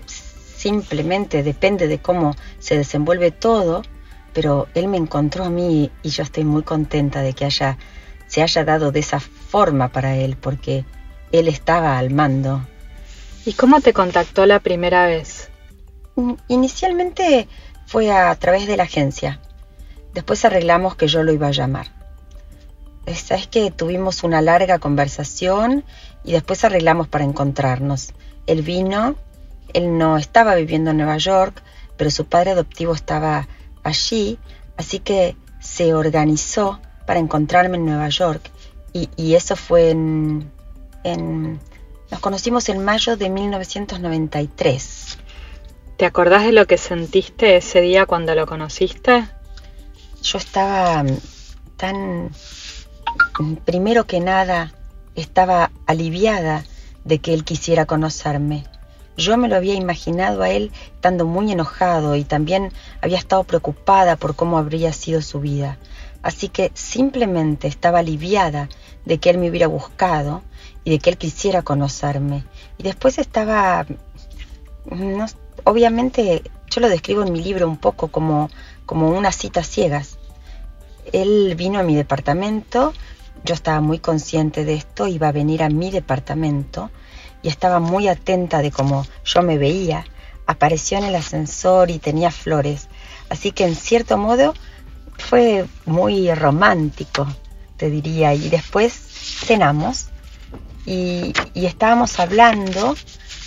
simplemente, 0.07 1.43
depende 1.43 1.87
de 1.87 1.99
cómo 1.99 2.35
se 2.57 2.77
desenvuelve 2.77 3.29
todo, 3.29 3.83
pero 4.33 4.67
él 4.73 4.87
me 4.87 4.97
encontró 4.97 5.45
a 5.45 5.49
mí 5.51 5.91
y 6.01 6.09
yo 6.09 6.23
estoy 6.23 6.45
muy 6.45 6.63
contenta 6.63 7.21
de 7.21 7.33
que 7.33 7.45
haya, 7.45 7.77
se 8.25 8.41
haya 8.41 8.65
dado 8.65 8.91
de 8.91 9.01
esa 9.01 9.19
forma 9.19 9.89
para 9.89 10.15
él, 10.15 10.35
porque 10.35 10.83
él 11.31 11.47
estaba 11.47 11.99
al 11.99 12.09
mando. 12.09 12.65
¿Y 13.45 13.53
cómo 13.53 13.81
te 13.81 13.93
contactó 13.93 14.47
la 14.47 14.59
primera 14.59 15.05
vez? 15.05 15.42
Inicialmente 16.47 17.47
fue 17.85 18.11
a 18.11 18.33
través 18.35 18.67
de 18.67 18.77
la 18.77 18.83
agencia. 18.83 19.39
Después 20.13 20.45
arreglamos 20.45 20.95
que 20.95 21.07
yo 21.07 21.23
lo 21.23 21.31
iba 21.31 21.47
a 21.47 21.51
llamar. 21.51 21.87
Es 23.05 23.47
que 23.47 23.71
tuvimos 23.71 24.23
una 24.23 24.41
larga 24.41 24.79
conversación 24.79 25.83
y 26.23 26.31
después 26.31 26.63
arreglamos 26.63 27.07
para 27.07 27.25
encontrarnos. 27.25 28.13
Él 28.47 28.61
vino, 28.61 29.15
él 29.73 29.97
no 29.97 30.17
estaba 30.17 30.55
viviendo 30.55 30.91
en 30.91 30.97
Nueva 30.97 31.17
York, 31.17 31.61
pero 31.97 32.11
su 32.11 32.25
padre 32.25 32.51
adoptivo 32.51 32.93
estaba 32.93 33.47
allí, 33.83 34.37
así 34.77 34.99
que 34.99 35.35
se 35.59 35.93
organizó 35.93 36.79
para 37.05 37.19
encontrarme 37.19 37.77
en 37.77 37.85
Nueva 37.85 38.09
York 38.09 38.49
y, 38.93 39.33
eso 39.33 39.55
fue 39.55 39.89
en, 39.89 40.51
en... 41.03 41.59
Nos 42.11 42.19
conocimos 42.19 42.69
en 42.69 42.85
mayo 42.85 43.17
de 43.17 43.29
1993. 43.29 45.02
¿Te 46.03 46.07
acordás 46.07 46.43
de 46.43 46.51
lo 46.51 46.67
que 46.67 46.77
sentiste 46.77 47.55
ese 47.55 47.79
día 47.79 48.05
cuando 48.05 48.35
lo 48.35 48.45
conociste? 48.45 49.25
Yo 50.21 50.37
estaba 50.37 51.05
tan... 51.77 52.29
Primero 53.63 54.03
que 54.03 54.19
nada, 54.19 54.73
estaba 55.15 55.71
aliviada 55.85 56.65
de 57.05 57.19
que 57.19 57.33
él 57.33 57.45
quisiera 57.45 57.85
conocerme. 57.85 58.65
Yo 59.15 59.37
me 59.37 59.47
lo 59.47 59.55
había 59.55 59.75
imaginado 59.75 60.41
a 60.41 60.49
él 60.49 60.73
estando 60.93 61.25
muy 61.25 61.53
enojado 61.53 62.17
y 62.17 62.25
también 62.25 62.73
había 63.01 63.17
estado 63.17 63.45
preocupada 63.45 64.17
por 64.17 64.35
cómo 64.35 64.57
habría 64.57 64.91
sido 64.91 65.21
su 65.21 65.39
vida. 65.39 65.77
Así 66.21 66.49
que 66.49 66.71
simplemente 66.73 67.69
estaba 67.69 67.99
aliviada 67.99 68.67
de 69.05 69.19
que 69.19 69.29
él 69.29 69.37
me 69.37 69.49
hubiera 69.49 69.67
buscado 69.67 70.43
y 70.83 70.91
de 70.91 70.99
que 70.99 71.11
él 71.11 71.17
quisiera 71.17 71.61
conocerme. 71.61 72.43
Y 72.77 72.83
después 72.83 73.19
estaba, 73.19 73.85
obviamente 75.63 76.43
yo 76.69 76.81
lo 76.81 76.89
describo 76.89 77.23
en 77.23 77.31
mi 77.31 77.43
libro 77.43 77.67
un 77.67 77.77
poco 77.77 78.09
como, 78.09 78.49
como 78.85 79.09
unas 79.09 79.35
citas 79.35 79.67
ciegas. 79.67 80.17
Él 81.11 81.55
vino 81.55 81.79
a 81.79 81.83
mi 81.83 81.95
departamento, 81.95 82.93
yo 83.43 83.53
estaba 83.53 83.81
muy 83.81 83.99
consciente 83.99 84.65
de 84.65 84.75
esto, 84.75 85.07
iba 85.07 85.27
a 85.27 85.33
venir 85.33 85.63
a 85.63 85.69
mi 85.69 85.91
departamento 85.91 86.89
y 87.41 87.49
estaba 87.49 87.79
muy 87.79 88.07
atenta 88.07 88.61
de 88.61 88.71
cómo 88.71 89.05
yo 89.25 89.41
me 89.43 89.57
veía. 89.57 90.05
Apareció 90.45 90.97
en 90.97 91.05
el 91.05 91.15
ascensor 91.15 91.91
y 91.91 91.99
tenía 91.99 92.31
flores, 92.31 92.87
así 93.29 93.51
que 93.51 93.65
en 93.65 93.75
cierto 93.75 94.17
modo 94.17 94.53
fue 95.17 95.65
muy 95.85 96.33
romántico, 96.33 97.27
te 97.77 97.89
diría. 97.89 98.33
Y 98.33 98.49
después 98.49 98.93
cenamos 98.93 100.07
y, 100.85 101.33
estábamos 101.53 102.19
hablando 102.19 102.95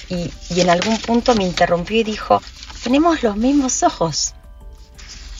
y, 0.09 0.31
y 0.51 0.61
en 0.61 0.71
algún 0.71 0.99
punto 0.99 1.35
me 1.35 1.45
interrumpió 1.45 2.01
y 2.01 2.05
dijo, 2.05 2.41
tenemos 2.83 3.23
los 3.23 3.37
mismos 3.37 3.83
ojos. 3.83 4.35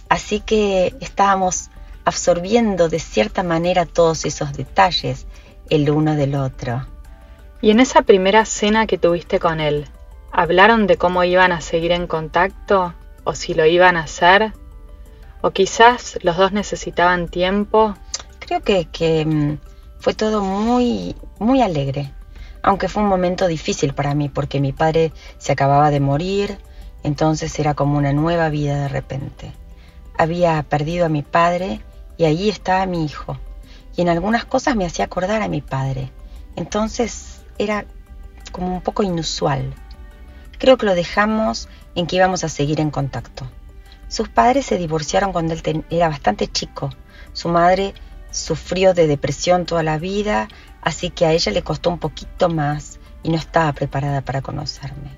Así 0.08 0.40
que 0.40 0.94
estábamos 1.00 1.70
absorbiendo 2.04 2.88
de 2.88 3.00
cierta 3.00 3.42
manera 3.42 3.87
todos 3.87 4.25
esos 4.25 4.52
detalles 4.52 5.26
el 5.70 5.90
uno 5.90 6.14
del 6.14 6.35
otro. 6.35 6.87
Y 7.61 7.70
en 7.70 7.80
esa 7.80 8.02
primera 8.02 8.44
cena 8.44 8.87
que 8.87 8.99
tuviste 8.99 9.40
con 9.40 9.61
él, 9.61 9.88
¿hablaron 10.30 10.87
de 10.87 10.96
cómo 10.96 11.25
iban 11.25 11.52
a 11.52 11.61
seguir 11.61 11.92
en 11.92 12.06
contacto? 12.06 12.94
¿O 13.25 13.35
si 13.35 13.54
lo 13.54 13.66
iban 13.66 13.96
a 13.96 14.04
hacer? 14.04 14.52
¿O 15.40 15.50
quizás 15.50 16.18
los 16.23 16.37
dos 16.37 16.52
necesitaban 16.52 17.28
tiempo? 17.28 17.94
Creo 18.38 18.62
que, 18.62 19.25
mm, 19.26 19.58
fue 19.99 20.14
todo 20.14 20.42
muy, 20.42 21.16
muy 21.38 21.62
alegre. 21.62 22.12
Aunque 22.66 22.88
fue 22.88 23.04
un 23.04 23.08
momento 23.08 23.46
difícil 23.46 23.94
para 23.94 24.16
mí 24.16 24.28
porque 24.28 24.58
mi 24.58 24.73
padre 24.73 25.12
se 25.38 25.52
acababa 25.52 25.92
de 25.92 26.00
morir, 26.00 26.58
entonces 27.04 27.56
era 27.61 27.75
como 27.75 27.96
una 27.96 28.12
nueva 28.12 28.49
vida 28.49 28.76
de 28.80 28.88
repente. 28.88 29.52
Había 30.18 30.61
perdido 30.64 31.06
a 31.06 31.08
mi 31.08 31.23
padre 31.23 31.80
y 32.16 32.25
allí 32.25 32.49
estaba 32.49 32.85
mi 32.87 33.04
hijo. 33.04 33.38
Y 33.96 34.02
en 34.02 34.08
algunas 34.08 34.46
cosas 34.46 34.75
me 34.75 34.85
hacía 34.85 35.04
acordar 35.04 35.42
a 35.42 35.49
mi 35.49 35.61
padre. 35.61 36.11
Entonces 36.56 37.42
era 37.56 37.85
como 38.50 38.75
un 38.75 38.80
poco 38.80 39.04
inusual. 39.04 39.73
Creo 40.58 40.76
que 40.76 40.87
lo 40.87 40.96
dejamos 40.96 41.68
en 41.94 42.08
que 42.08 42.16
íbamos 42.16 42.42
a 42.42 42.49
seguir 42.49 42.80
en 42.80 42.90
contacto. 42.90 43.49
Sus 44.08 44.28
padres 44.28 44.66
se 44.66 44.76
divorciaron 44.76 45.32
cuando 45.32 45.54
él 45.54 45.85
era 45.88 46.08
bastante 46.08 46.49
chico. 46.49 46.90
Su 47.32 47.49
madre 47.49 47.94
sufrió 48.36 48.94
de 48.94 49.06
depresión 49.06 49.66
toda 49.66 49.82
la 49.82 49.98
vida, 49.98 50.48
así 50.82 51.10
que 51.10 51.26
a 51.26 51.32
ella 51.32 51.52
le 51.52 51.62
costó 51.62 51.90
un 51.90 51.98
poquito 51.98 52.48
más 52.48 52.98
y 53.22 53.30
no 53.30 53.36
estaba 53.36 53.72
preparada 53.72 54.20
para 54.20 54.42
conocerme. 54.42 55.10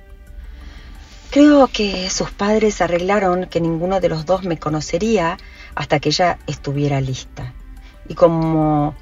Creo 1.30 1.68
que 1.68 2.08
sus 2.08 2.30
padres 2.30 2.80
arreglaron 2.80 3.46
que 3.46 3.60
ninguno 3.60 4.00
de 4.00 4.08
los 4.08 4.25
dos 4.25 4.44
me 4.44 4.58
conocería 4.58 5.37
hasta 5.75 6.00
que 6.00 6.08
ella 6.08 6.38
estuviera 6.46 7.00
lista. 7.00 7.52
Y 8.08 8.14
como 8.14 8.94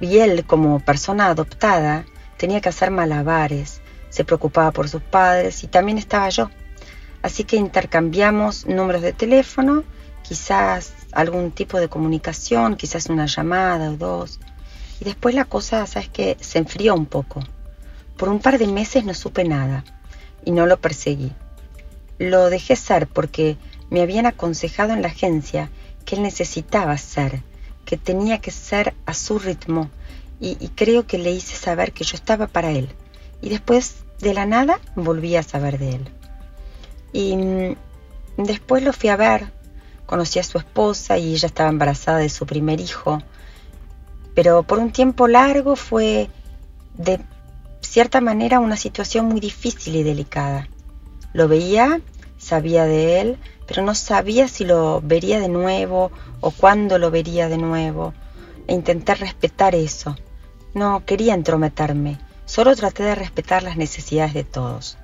y 0.00 0.18
él 0.18 0.44
como 0.44 0.78
persona 0.78 1.26
adoptada 1.26 2.04
tenía 2.36 2.60
que 2.60 2.68
hacer 2.68 2.92
malabares, 2.92 3.80
se 4.10 4.24
preocupaba 4.24 4.70
por 4.70 4.88
sus 4.88 5.02
padres 5.02 5.64
y 5.64 5.66
también 5.66 5.98
estaba 5.98 6.28
yo. 6.28 6.50
Así 7.22 7.42
que 7.42 7.56
intercambiamos 7.56 8.66
números 8.66 9.02
de 9.02 9.12
teléfono, 9.12 9.82
quizás 10.22 10.92
algún 11.12 11.50
tipo 11.50 11.78
de 11.78 11.88
comunicación, 11.88 12.76
quizás 12.76 13.06
una 13.06 13.26
llamada 13.26 13.90
o 13.90 13.96
dos. 13.96 14.40
Y 15.00 15.04
después 15.04 15.34
la 15.34 15.44
cosa, 15.44 15.86
sabes 15.86 16.08
que 16.08 16.36
se 16.40 16.58
enfrió 16.58 16.94
un 16.94 17.06
poco. 17.06 17.40
Por 18.16 18.28
un 18.28 18.40
par 18.40 18.58
de 18.58 18.66
meses 18.66 19.04
no 19.04 19.14
supe 19.14 19.44
nada 19.44 19.84
y 20.44 20.50
no 20.50 20.66
lo 20.66 20.78
perseguí. 20.80 21.32
Lo 22.18 22.50
dejé 22.50 22.74
ser 22.74 23.06
porque 23.06 23.56
me 23.90 24.02
habían 24.02 24.26
aconsejado 24.26 24.92
en 24.92 25.02
la 25.02 25.08
agencia 25.08 25.70
que 26.04 26.16
él 26.16 26.22
necesitaba 26.22 26.96
ser, 26.98 27.42
que 27.84 27.96
tenía 27.96 28.38
que 28.38 28.50
ser 28.50 28.94
a 29.06 29.14
su 29.14 29.38
ritmo 29.38 29.88
y, 30.40 30.54
creo 30.68 31.06
que 31.06 31.18
le 31.18 31.32
hice 31.32 31.56
saber 31.56 31.92
que 31.92 32.04
yo 32.04 32.16
estaba 32.16 32.46
para 32.46 32.70
él. 32.70 32.88
Y 33.40 33.48
después 33.48 33.96
de 34.20 34.34
la 34.34 34.46
nada 34.46 34.80
volví 34.94 35.36
a 35.36 35.42
saber 35.42 35.78
de 35.78 35.96
él. 35.96 36.08
Y 37.12 37.36
mm, 37.36 37.76
después 38.36 38.82
lo 38.82 38.92
fui 38.92 39.08
a 39.08 39.16
ver, 39.16 39.52
conocí 40.08 40.38
a 40.38 40.42
su 40.42 40.56
esposa 40.56 41.18
y 41.18 41.34
ella 41.34 41.46
estaba 41.46 41.68
embarazada 41.68 42.16
de 42.18 42.30
su 42.30 42.46
primer 42.46 42.80
hijo. 42.80 43.22
Pero 44.34 44.62
por 44.62 44.78
un 44.78 44.90
tiempo 44.90 45.28
largo 45.28 45.76
fue 45.76 46.30
de 46.94 47.20
cierta 47.82 48.22
manera 48.22 48.58
una 48.58 48.78
situación 48.78 49.26
muy 49.26 49.38
difícil 49.38 49.96
y 49.96 50.02
delicada. 50.02 50.66
Lo 51.34 51.46
veía, 51.46 52.00
sabía 52.38 52.86
de 52.86 53.20
él, 53.20 53.38
pero 53.66 53.82
no 53.82 53.94
sabía 53.94 54.48
si 54.48 54.64
lo 54.64 55.02
vería 55.02 55.40
de 55.40 55.50
nuevo 55.50 56.10
o 56.40 56.52
cuándo 56.52 56.98
lo 56.98 57.10
vería 57.10 57.50
de 57.50 57.58
nuevo. 57.58 58.14
E 58.66 58.72
intenté 58.74 59.14
respetar 59.14 59.74
eso. 59.74 60.16
No 60.72 61.04
quería 61.04 61.34
entrometerme, 61.34 62.18
solo 62.46 62.74
traté 62.76 63.02
de 63.02 63.14
respetar 63.14 63.62
las 63.62 63.76
necesidades 63.76 64.32
de 64.32 64.44
todos. 64.44 64.96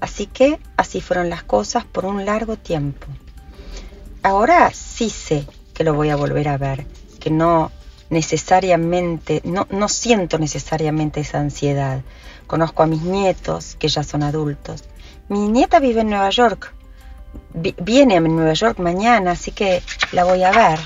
Así 0.00 0.26
que 0.26 0.58
así 0.76 1.00
fueron 1.00 1.30
las 1.30 1.44
cosas 1.44 1.84
por 1.84 2.04
un 2.04 2.24
largo 2.24 2.56
tiempo. 2.56 3.06
Ahora 4.22 4.70
sí 4.72 5.10
sé 5.10 5.46
que 5.74 5.84
lo 5.84 5.94
voy 5.94 6.10
a 6.10 6.16
volver 6.16 6.48
a 6.48 6.58
ver, 6.58 6.86
que 7.18 7.30
no 7.30 7.72
necesariamente, 8.10 9.40
no, 9.44 9.66
no 9.70 9.88
siento 9.88 10.38
necesariamente 10.38 11.20
esa 11.20 11.38
ansiedad. 11.38 12.02
Conozco 12.46 12.82
a 12.82 12.86
mis 12.86 13.02
nietos, 13.02 13.76
que 13.78 13.88
ya 13.88 14.02
son 14.02 14.22
adultos. 14.22 14.84
Mi 15.28 15.48
nieta 15.48 15.78
vive 15.78 16.00
en 16.02 16.10
Nueva 16.10 16.30
York. 16.30 16.74
viene 17.54 18.16
a 18.16 18.20
Nueva 18.20 18.52
York 18.52 18.78
mañana, 18.78 19.30
así 19.30 19.52
que 19.52 19.82
la 20.12 20.24
voy 20.24 20.42
a 20.42 20.50
ver. 20.50 20.80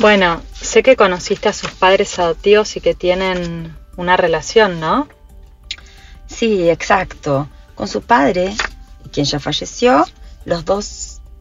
Bueno, 0.00 0.42
sé 0.60 0.82
que 0.82 0.96
conociste 0.96 1.48
a 1.48 1.52
sus 1.52 1.70
padres 1.70 2.18
adoptivos 2.18 2.76
y 2.76 2.80
que 2.80 2.94
tienen 2.94 3.76
una 3.96 4.16
relación, 4.16 4.80
¿no? 4.80 5.08
Sí, 6.26 6.68
exacto. 6.68 7.48
Con 7.74 7.88
su 7.88 8.02
padre, 8.02 8.54
quien 9.12 9.26
ya 9.26 9.38
falleció, 9.38 10.06
los 10.44 10.64
dos 10.64 10.86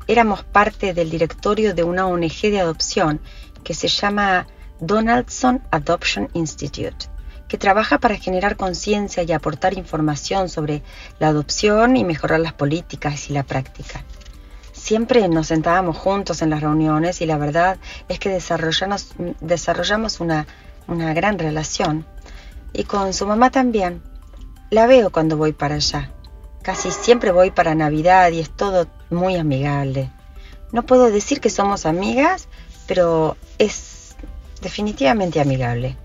éramos 0.07 0.43
parte 0.43 0.93
del 0.93 1.09
directorio 1.09 1.73
de 1.73 1.83
una 1.83 2.07
ONG 2.07 2.41
de 2.43 2.59
adopción 2.59 3.21
que 3.63 3.73
se 3.73 3.87
llama 3.87 4.47
Donaldson 4.79 5.61
Adoption 5.71 6.29
Institute, 6.33 7.07
que 7.47 7.57
trabaja 7.57 7.99
para 7.99 8.15
generar 8.15 8.55
conciencia 8.57 9.23
y 9.23 9.31
aportar 9.31 9.73
información 9.73 10.49
sobre 10.49 10.83
la 11.19 11.29
adopción 11.29 11.97
y 11.97 12.03
mejorar 12.03 12.39
las 12.39 12.53
políticas 12.53 13.29
y 13.29 13.33
la 13.33 13.43
práctica. 13.43 14.03
siempre 14.73 15.27
nos 15.27 15.47
sentábamos 15.47 15.97
juntos 15.97 16.43
en 16.43 16.51
las 16.51 16.61
reuniones 16.61 17.21
y 17.21 17.25
la 17.25 17.37
verdad 17.37 17.77
es 18.07 18.19
que 18.19 18.29
desarrollamos, 18.29 20.19
una 20.19 21.13
gran 21.13 21.39
relación. 21.39 22.05
Y 22.71 22.83
con 22.83 23.13
su 23.13 23.25
mamá 23.25 23.49
también. 23.49 24.03
La 24.69 24.85
veo 24.85 25.09
cuando 25.09 25.37
voy 25.37 25.53
para 25.53 25.75
allá. 25.75 26.11
Casi 26.65 26.89
siempre 26.89 27.31
voy 27.31 27.51
para 27.51 27.75
Navidad 27.75 28.31
y 28.31 28.39
es 28.39 28.49
todo 28.49 28.87
muy 29.11 29.35
amigable. 29.35 30.09
No 30.71 30.81
puedo 30.81 31.11
decir 31.11 31.39
que 31.39 31.51
somos 31.51 31.85
amigas, 31.85 32.47
pero 32.87 33.37
es 33.59 34.15
definitivamente 34.63 35.39
amigable. 35.39 35.95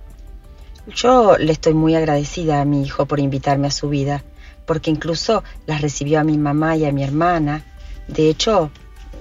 Yo 0.94 1.38
le 1.38 1.52
estoy 1.52 1.72
muy 1.72 1.94
agradecida 1.94 2.60
a 2.60 2.66
mi 2.66 2.82
hijo 2.82 3.06
por 3.06 3.20
invitarme 3.20 3.68
a 3.68 3.70
su 3.70 3.88
vida, 3.88 4.22
porque 4.66 4.90
incluso 4.90 5.42
las 5.64 5.80
recibió 5.80 6.20
a 6.20 6.24
mi 6.24 6.36
mamá 6.36 6.76
y 6.76 6.84
a 6.84 6.92
mi 6.92 7.02
hermana. 7.02 7.64
De 8.06 8.28
hecho, 8.28 8.70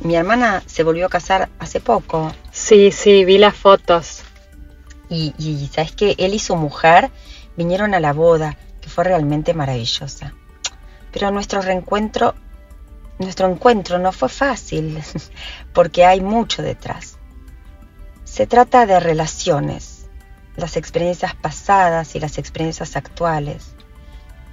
mi 0.01 0.15
hermana 0.15 0.62
se 0.65 0.84
volvió 0.84 1.05
a 1.05 1.10
casar 1.10 1.48
hace 1.58 1.79
poco. 1.79 2.34
Sí, 2.51 2.91
sí, 2.91 3.24
vi 3.24 3.38
las 3.38 3.55
fotos. 3.55 4.24
Y, 5.10 5.34
y 5.38 5.69
sabes 5.74 5.93
que 5.93 6.15
él 6.17 6.34
y 6.34 6.39
su 6.39 6.58
mujer 6.58 7.10
vinieron 7.55 7.93
a 7.93 8.01
la 8.01 8.12
boda, 8.12 8.58
que 8.81 8.89
fue 8.89 9.05
realmente 9.05 9.53
maravillosa. 9.53 10.34
Pero 11.12 11.32
nuestro 11.32 11.62
reencuentro, 11.62 12.36
nuestro 13.18 13.48
encuentro 13.51 14.00
no 14.00 14.12
fue 14.12 14.30
fácil, 14.30 15.01
porque 15.74 16.06
hay 16.06 16.22
mucho 16.22 16.62
detrás. 16.62 17.18
Se 18.24 18.48
trata 18.48 18.86
de 18.86 19.00
relaciones, 19.00 20.08
las 20.56 20.78
experiencias 20.78 21.36
pasadas 21.36 22.16
y 22.16 22.20
las 22.20 22.38
experiencias 22.38 22.96
actuales. 22.96 23.75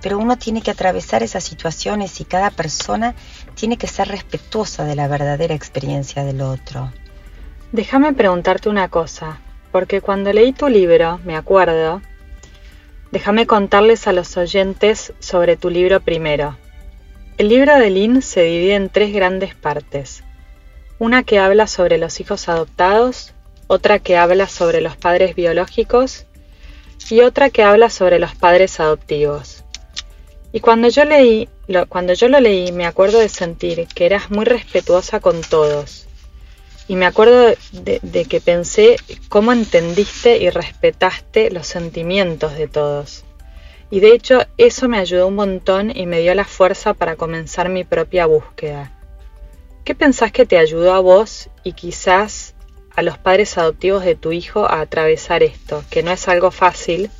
Pero 0.03 0.19
uno 0.19 0.37
tiene 0.39 0.63
que 0.63 0.71
atravesar 0.71 1.23
esas 1.23 1.45
situaciones 1.45 2.21
y 2.21 2.25
cada 2.25 2.51
persona 2.51 3.15
tiene 3.55 3.77
que 3.77 3.87
ser 3.87 4.09
respetuosa 4.09 4.85
de 4.85 4.95
la 4.95 5.09
verdadera 5.09 5.55
experiencia 5.55 6.25
del 6.25 6.41
otro. 6.43 6.93
Déjame 7.73 8.13
preguntarte 8.13 8.69
una 8.69 8.89
cosa, 8.89 9.41
porque 9.73 10.01
cuando 10.01 10.33
leí 10.33 10.53
tu 10.53 10.69
libro, 10.69 11.19
me 11.25 11.37
acuerdo, 11.37 12.01
Déjame 13.17 13.47
contarles 13.47 14.07
a 14.09 14.13
los 14.13 14.37
oyentes 14.37 15.15
sobre 15.21 15.57
tu 15.57 15.71
libro 15.71 16.01
primero. 16.01 16.59
El 17.39 17.49
libro 17.49 17.75
de 17.79 17.89
Lynn 17.89 18.21
se 18.21 18.43
divide 18.43 18.75
en 18.75 18.91
tres 18.91 19.15
grandes 19.15 19.55
partes. 19.55 20.23
Una 20.99 21.23
que 21.23 21.39
habla 21.39 21.67
sobre 21.67 21.97
los 21.97 22.21
hijos 22.21 22.51
adoptados, 22.51 23.33
otra 23.69 24.01
que 24.01 24.19
habla 24.19 24.49
sobre 24.49 24.83
los 24.83 24.99
padres 24.99 25.35
biológicos 25.35 26.27
y 27.09 27.23
otra 27.23 27.49
que 27.49 27.63
habla 27.63 27.89
sobre 27.89 28.19
los 28.19 28.35
padres 28.35 28.81
adoptivos. 28.81 29.65
Y 30.53 30.61
cuando 30.61 30.89
yo 30.89 31.07
leí, 31.07 31.49
cuando 31.89 32.13
yo 32.13 32.29
lo 32.29 32.39
leí, 32.39 32.71
me 32.71 32.85
acuerdo 32.85 33.19
de 33.19 33.31
sentir 33.31 33.89
que 33.95 34.05
eras 34.05 34.31
muy 34.31 34.45
respetuosa 34.45 35.21
con 35.21 35.41
todos 35.41 36.06
y 36.89 36.97
me 36.97 37.07
acuerdo 37.07 37.55
de, 37.73 38.27
que 38.29 38.41
pensé 38.41 38.97
cómo 39.29 39.53
entendiste 39.53 40.39
y 40.39 40.51
respetaste 40.51 41.51
los 41.51 41.67
sentimientos 41.67 42.57
de 42.57 42.69
todos. 42.69 43.25
Y 43.91 44.01
de 44.01 44.13
hecho 44.13 44.41
eso 44.57 44.89
me 44.89 44.99
ayudó 44.99 45.29
un 45.29 45.35
montón 45.35 45.97
y 45.97 46.07
me 46.07 46.21
dio 46.21 46.35
la 46.35 46.45
fuerza 46.45 46.95
para 46.95 47.17
comenzar 47.17 47.69
mi 47.69 47.85
propia 47.85 48.27
búsqueda. 48.27 48.93
¿Qué 49.85 49.95
pensás 49.95 50.33
que 50.33 50.47
te 50.47 50.59
ayudó 50.59 50.95
a 50.95 51.01
vos 51.01 51.49
y 51.63 51.73
quizás 51.73 52.55
a 52.95 53.03
los 53.03 53.19
padres 53.19 53.59
adoptivos 53.59 54.05
de 54.05 54.15
tu 54.15 54.33
hijo 54.33 54.65
a 54.65 54.81
atravesar 54.81 55.43
esto, 55.43 55.85
que 55.91 56.03
no 56.03 56.11
es 56.11 56.27
algo 56.29 56.51
fácil, 56.51 57.11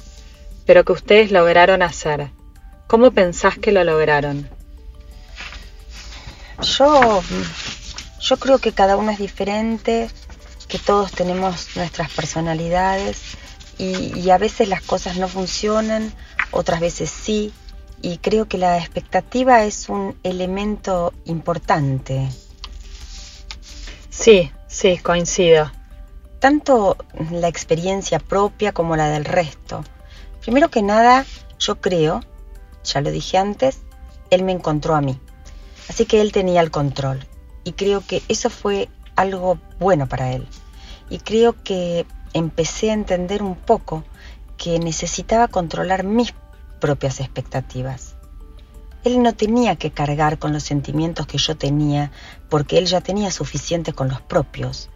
pero 0.65 0.85
que 0.85 0.93
ustedes 0.93 1.31
lograron 1.31 1.83
hacer? 1.83 2.31
¿Cómo 2.87 3.11
pensás 3.11 3.59
que 3.59 3.73
lo 3.73 3.85
lograron? 3.85 4.49
Yo 6.63 7.23
yo 8.21 8.39
creo 8.39 8.59
que 8.59 8.73
cada 8.73 8.97
uno 8.97 9.11
es 9.11 9.19
diferente, 9.19 10.09
que 10.69 10.79
todos 10.79 11.13
tenemos 11.13 11.77
nuestras 11.77 12.11
personalidades 12.11 13.37
y, 13.79 14.31
a 14.31 14.39
veces 14.39 14.69
las 14.69 14.83
cosas 14.83 15.17
no 15.17 15.29
funcionan, 15.29 16.13
otras 16.51 16.81
veces 16.81 17.11
sí, 17.11 17.53
y 18.03 18.19
creo 18.19 18.47
que 18.47 18.59
la 18.59 18.79
expectativa 18.79 19.65
es 19.65 19.89
un 19.89 20.19
elemento 20.23 21.13
importante. 21.25 22.29
Sí, 24.11 24.51
sí, 24.67 24.99
coincido. 24.99 25.71
Tanto 26.41 26.97
la 27.31 27.49
experiencia 27.49 28.19
propia 28.19 28.73
como 28.73 28.97
la 28.97 29.09
del 29.09 29.25
resto. 29.25 29.85
Primero 30.41 30.71
que 30.71 30.83
nada, 30.83 31.27
yo 31.59 31.81
creo, 31.81 32.21
ya 32.85 33.01
lo 33.01 33.11
dije 33.11 33.39
antes, 33.39 33.79
él 34.31 34.43
me 34.43 34.53
encontró 34.53 34.95
a 34.95 35.01
mí. 35.01 35.21
Así 35.89 36.07
que 36.07 36.21
él 36.21 36.33
tenía 36.33 36.61
el 36.61 36.71
control 36.71 37.27
y 37.67 37.73
creo 37.73 38.01
que 38.07 38.23
eso 38.29 38.49
fue 38.49 38.89
algo 39.17 39.59
bueno 39.81 40.09
para 40.09 40.33
él. 40.33 40.47
Y 41.11 41.19
creo 41.19 41.61
que 41.65 42.07
empecé 42.33 42.91
a 42.91 42.95
entender 42.95 43.43
un 43.43 43.57
poco 43.57 44.05
que 44.57 44.79
necesitaba 44.79 45.49
controlar 45.49 46.05
mis 46.05 46.33
propias 46.81 47.19
expectativas. 47.19 48.15
Él 49.03 49.21
no 49.21 49.35
tenía 49.35 49.75
que 49.75 49.91
cargar 49.91 50.39
con 50.39 50.53
los 50.53 50.63
sentimientos 50.63 51.27
que 51.27 51.39
yo 51.39 51.57
tenía 51.57 52.13
porque 52.49 52.79
él 52.79 52.87
ya 52.87 53.01
tenía 53.01 53.33
suficiente 53.33 53.93
con 53.93 54.09
los 54.09 54.21
propios. 54.21 54.89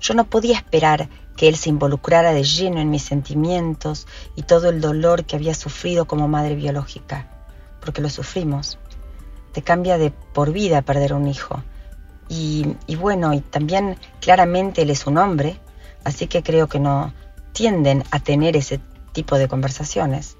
Yo 0.00 0.14
no 0.14 0.24
podía 0.24 0.56
esperar 0.56 1.08
que 1.36 1.46
él 1.46 1.54
se 1.54 1.68
involucrara 1.68 2.32
de 2.32 2.42
lleno 2.42 2.80
en 2.80 2.90
mis 2.90 3.02
sentimientos 3.02 4.08
y 4.34 4.42
todo 4.42 4.68
el 4.68 4.80
dolor 4.80 5.26
que 5.26 5.36
había 5.36 5.54
sufrido 5.54 6.06
como 6.06 6.26
madre 6.26 6.56
biológica, 6.56 7.30
porque 7.80 8.02
lo 8.02 8.10
sufrimos. 8.10 8.78
Te 9.52 9.62
cambia 9.62 9.96
de 9.96 10.10
por 10.10 10.50
vida 10.50 10.82
perder 10.82 11.12
un 11.12 11.28
hijo 11.28 11.62
y, 12.28 12.96
bueno, 12.96 13.32
y 13.34 13.40
también 13.40 13.96
claramente 14.20 14.82
él 14.82 14.90
es 14.90 15.06
un 15.06 15.18
hombre, 15.18 15.60
así 16.04 16.26
que 16.26 16.42
creo 16.42 16.68
que 16.68 16.80
no 16.80 17.14
tienden 17.52 18.04
a 18.10 18.20
tener 18.20 18.56
ese 18.56 18.80
tipo 19.12 19.38
de 19.38 19.48
conversaciones. 19.48 20.36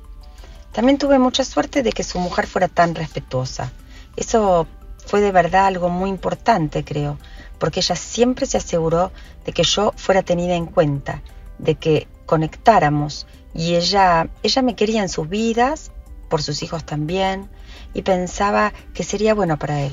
También 0.73 0.99
tuve 0.99 1.19
mucha 1.19 1.45
suerte 1.45 1.83
de 1.83 1.93
que 1.93 2.03
su 2.03 2.19
mujer 2.19 2.47
fuera 2.47 2.69
tan 2.69 2.95
respetuosa. 2.95 3.73
Eso 4.17 4.67
fue 5.07 5.21
de 5.21 5.33
verdad 5.33 5.67
algo 5.67 5.89
muy 5.89 6.11
importante, 6.11 6.85
creo, 6.85 7.19
porque 7.59 7.81
ella 7.81 7.97
siempre 7.97 8.47
se 8.47 8.59
aseguró 8.59 9.13
de 9.45 9.53
que 9.53 9.63
yo 9.63 9.93
fuera 9.97 10.23
tenida 10.23 10.55
en 10.55 10.67
cuenta, 10.67 11.23
de 11.59 11.77
que 11.77 12.09
conectáramos 12.27 13.27
y 13.55 13.77
ella 13.77 14.29
ella 14.43 14.63
me 14.63 14.77
quería 14.77 15.03
en 15.03 15.09
sus 15.09 15.29
vidas, 15.29 15.93
por 16.29 16.43
sus 16.43 16.63
hijos 16.63 16.85
también, 16.85 17.49
y 17.95 18.03
pensaba 18.03 18.73
que 18.93 19.05
sería 19.05 19.33
bueno 19.33 19.59
para 19.59 19.81
él. 19.81 19.93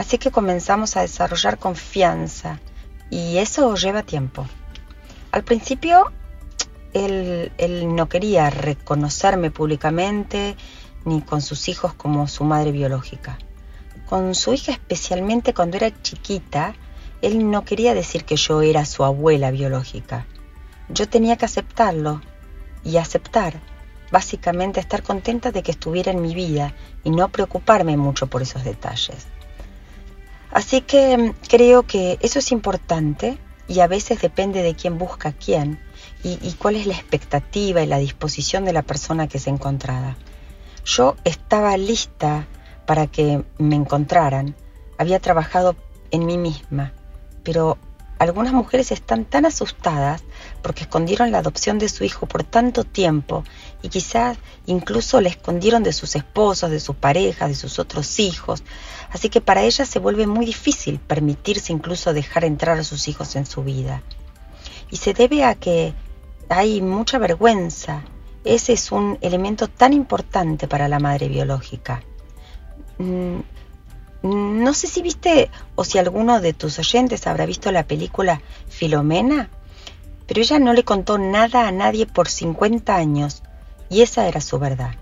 Así 0.00 0.16
que 0.16 0.30
comenzamos 0.30 0.96
a 0.96 1.02
desarrollar 1.02 1.58
confianza 1.58 2.58
y 3.10 3.36
eso 3.36 3.74
lleva 3.74 4.02
tiempo. 4.02 4.46
Al 5.30 5.44
principio 5.44 6.10
él, 6.94 7.52
no 7.94 8.08
quería 8.08 8.48
reconocerme 8.48 9.50
públicamente 9.50 10.56
ni 11.04 11.20
con 11.20 11.42
sus 11.42 11.68
hijos 11.68 11.92
como 11.92 12.28
su 12.28 12.44
madre 12.44 12.72
biológica. 12.72 13.36
Con 14.08 14.34
su 14.34 14.54
hija 14.54 14.72
especialmente 14.72 15.52
cuando 15.52 15.76
era 15.76 15.92
chiquita, 16.00 16.74
él 17.20 17.50
no 17.50 17.66
quería 17.66 17.92
decir 17.92 18.24
que 18.24 18.36
yo 18.36 18.62
era 18.62 18.86
su 18.86 19.04
abuela 19.04 19.50
biológica. 19.50 20.24
Yo 20.88 21.10
tenía 21.10 21.36
que 21.36 21.44
aceptarlo 21.44 22.22
y 22.84 22.96
aceptar, 22.96 23.60
básicamente 24.10 24.80
estar 24.80 25.02
contenta 25.02 25.52
de 25.52 25.62
que 25.62 25.72
estuviera 25.72 26.10
en 26.10 26.22
mi 26.22 26.34
vida 26.34 26.72
y 27.04 27.10
no 27.10 27.28
preocuparme 27.28 27.98
mucho 27.98 28.28
por 28.28 28.40
esos 28.40 28.64
detalles. 28.64 29.26
Así 30.52 30.80
que 30.80 31.16
mm, 31.16 31.34
creo 31.48 31.84
que 31.84 32.18
eso 32.20 32.38
es 32.38 32.52
importante 32.52 33.38
y 33.68 33.80
a 33.80 33.86
veces 33.86 34.20
depende 34.20 34.62
de 34.62 34.74
quién 34.74 34.98
busca 34.98 35.32
quién 35.32 35.78
y, 36.22 36.52
cuál 36.58 36.76
es 36.76 36.86
la 36.86 36.94
expectativa 36.94 37.82
y 37.82 37.86
la 37.86 37.98
disposición 37.98 38.64
de 38.64 38.72
la 38.74 38.82
persona 38.82 39.26
que 39.26 39.38
se 39.38 39.48
encontrada. 39.48 40.16
Yo 40.84 41.16
estaba 41.24 41.76
lista 41.76 42.46
para 42.84 43.06
que 43.06 43.42
me 43.58 43.76
encontraran, 43.76 44.54
había 44.98 45.18
trabajado 45.20 45.76
en 46.10 46.26
mí 46.26 46.36
misma, 46.36 46.92
pero 47.42 47.78
algunas 48.18 48.52
mujeres 48.52 48.92
están 48.92 49.24
tan 49.24 49.46
asustadas 49.46 50.22
porque 50.62 50.84
escondieron 50.84 51.30
la 51.30 51.38
adopción 51.38 51.78
de 51.78 51.88
su 51.88 52.04
hijo 52.04 52.26
por 52.26 52.44
tanto 52.44 52.84
tiempo 52.84 53.44
y 53.82 53.88
quizás 53.88 54.38
incluso 54.66 55.20
la 55.20 55.28
escondieron 55.28 55.82
de 55.82 55.92
sus 55.92 56.16
esposos, 56.16 56.70
de 56.70 56.80
sus 56.80 56.96
parejas, 56.96 57.48
de 57.48 57.54
sus 57.54 57.78
otros 57.78 58.18
hijos. 58.18 58.62
Así 59.10 59.28
que 59.28 59.40
para 59.40 59.62
ellas 59.62 59.88
se 59.88 59.98
vuelve 59.98 60.26
muy 60.26 60.46
difícil 60.46 60.98
permitirse 60.98 61.72
incluso 61.72 62.12
dejar 62.12 62.44
entrar 62.44 62.78
a 62.78 62.84
sus 62.84 63.08
hijos 63.08 63.36
en 63.36 63.46
su 63.46 63.64
vida. 63.64 64.02
Y 64.90 64.96
se 64.96 65.14
debe 65.14 65.44
a 65.44 65.54
que 65.54 65.94
hay 66.48 66.80
mucha 66.80 67.18
vergüenza. 67.18 68.02
Ese 68.44 68.72
es 68.72 68.92
un 68.92 69.18
elemento 69.20 69.68
tan 69.68 69.92
importante 69.92 70.66
para 70.66 70.88
la 70.88 70.98
madre 70.98 71.28
biológica. 71.28 72.02
Mm, 72.98 73.40
no 74.22 74.74
sé 74.74 74.86
si 74.86 75.00
viste 75.00 75.50
o 75.76 75.84
si 75.84 75.98
alguno 75.98 76.40
de 76.40 76.52
tus 76.52 76.78
oyentes 76.78 77.26
habrá 77.26 77.46
visto 77.46 77.72
la 77.72 77.86
película 77.86 78.42
Filomena, 78.68 79.48
pero 80.30 80.42
ella 80.42 80.60
no 80.60 80.74
le 80.74 80.84
contó 80.84 81.18
nada 81.18 81.66
a 81.66 81.72
nadie 81.72 82.06
por 82.06 82.28
50 82.28 82.94
años 82.94 83.42
y 83.88 84.02
esa 84.02 84.28
era 84.28 84.40
su 84.40 84.60
verdad. 84.60 84.94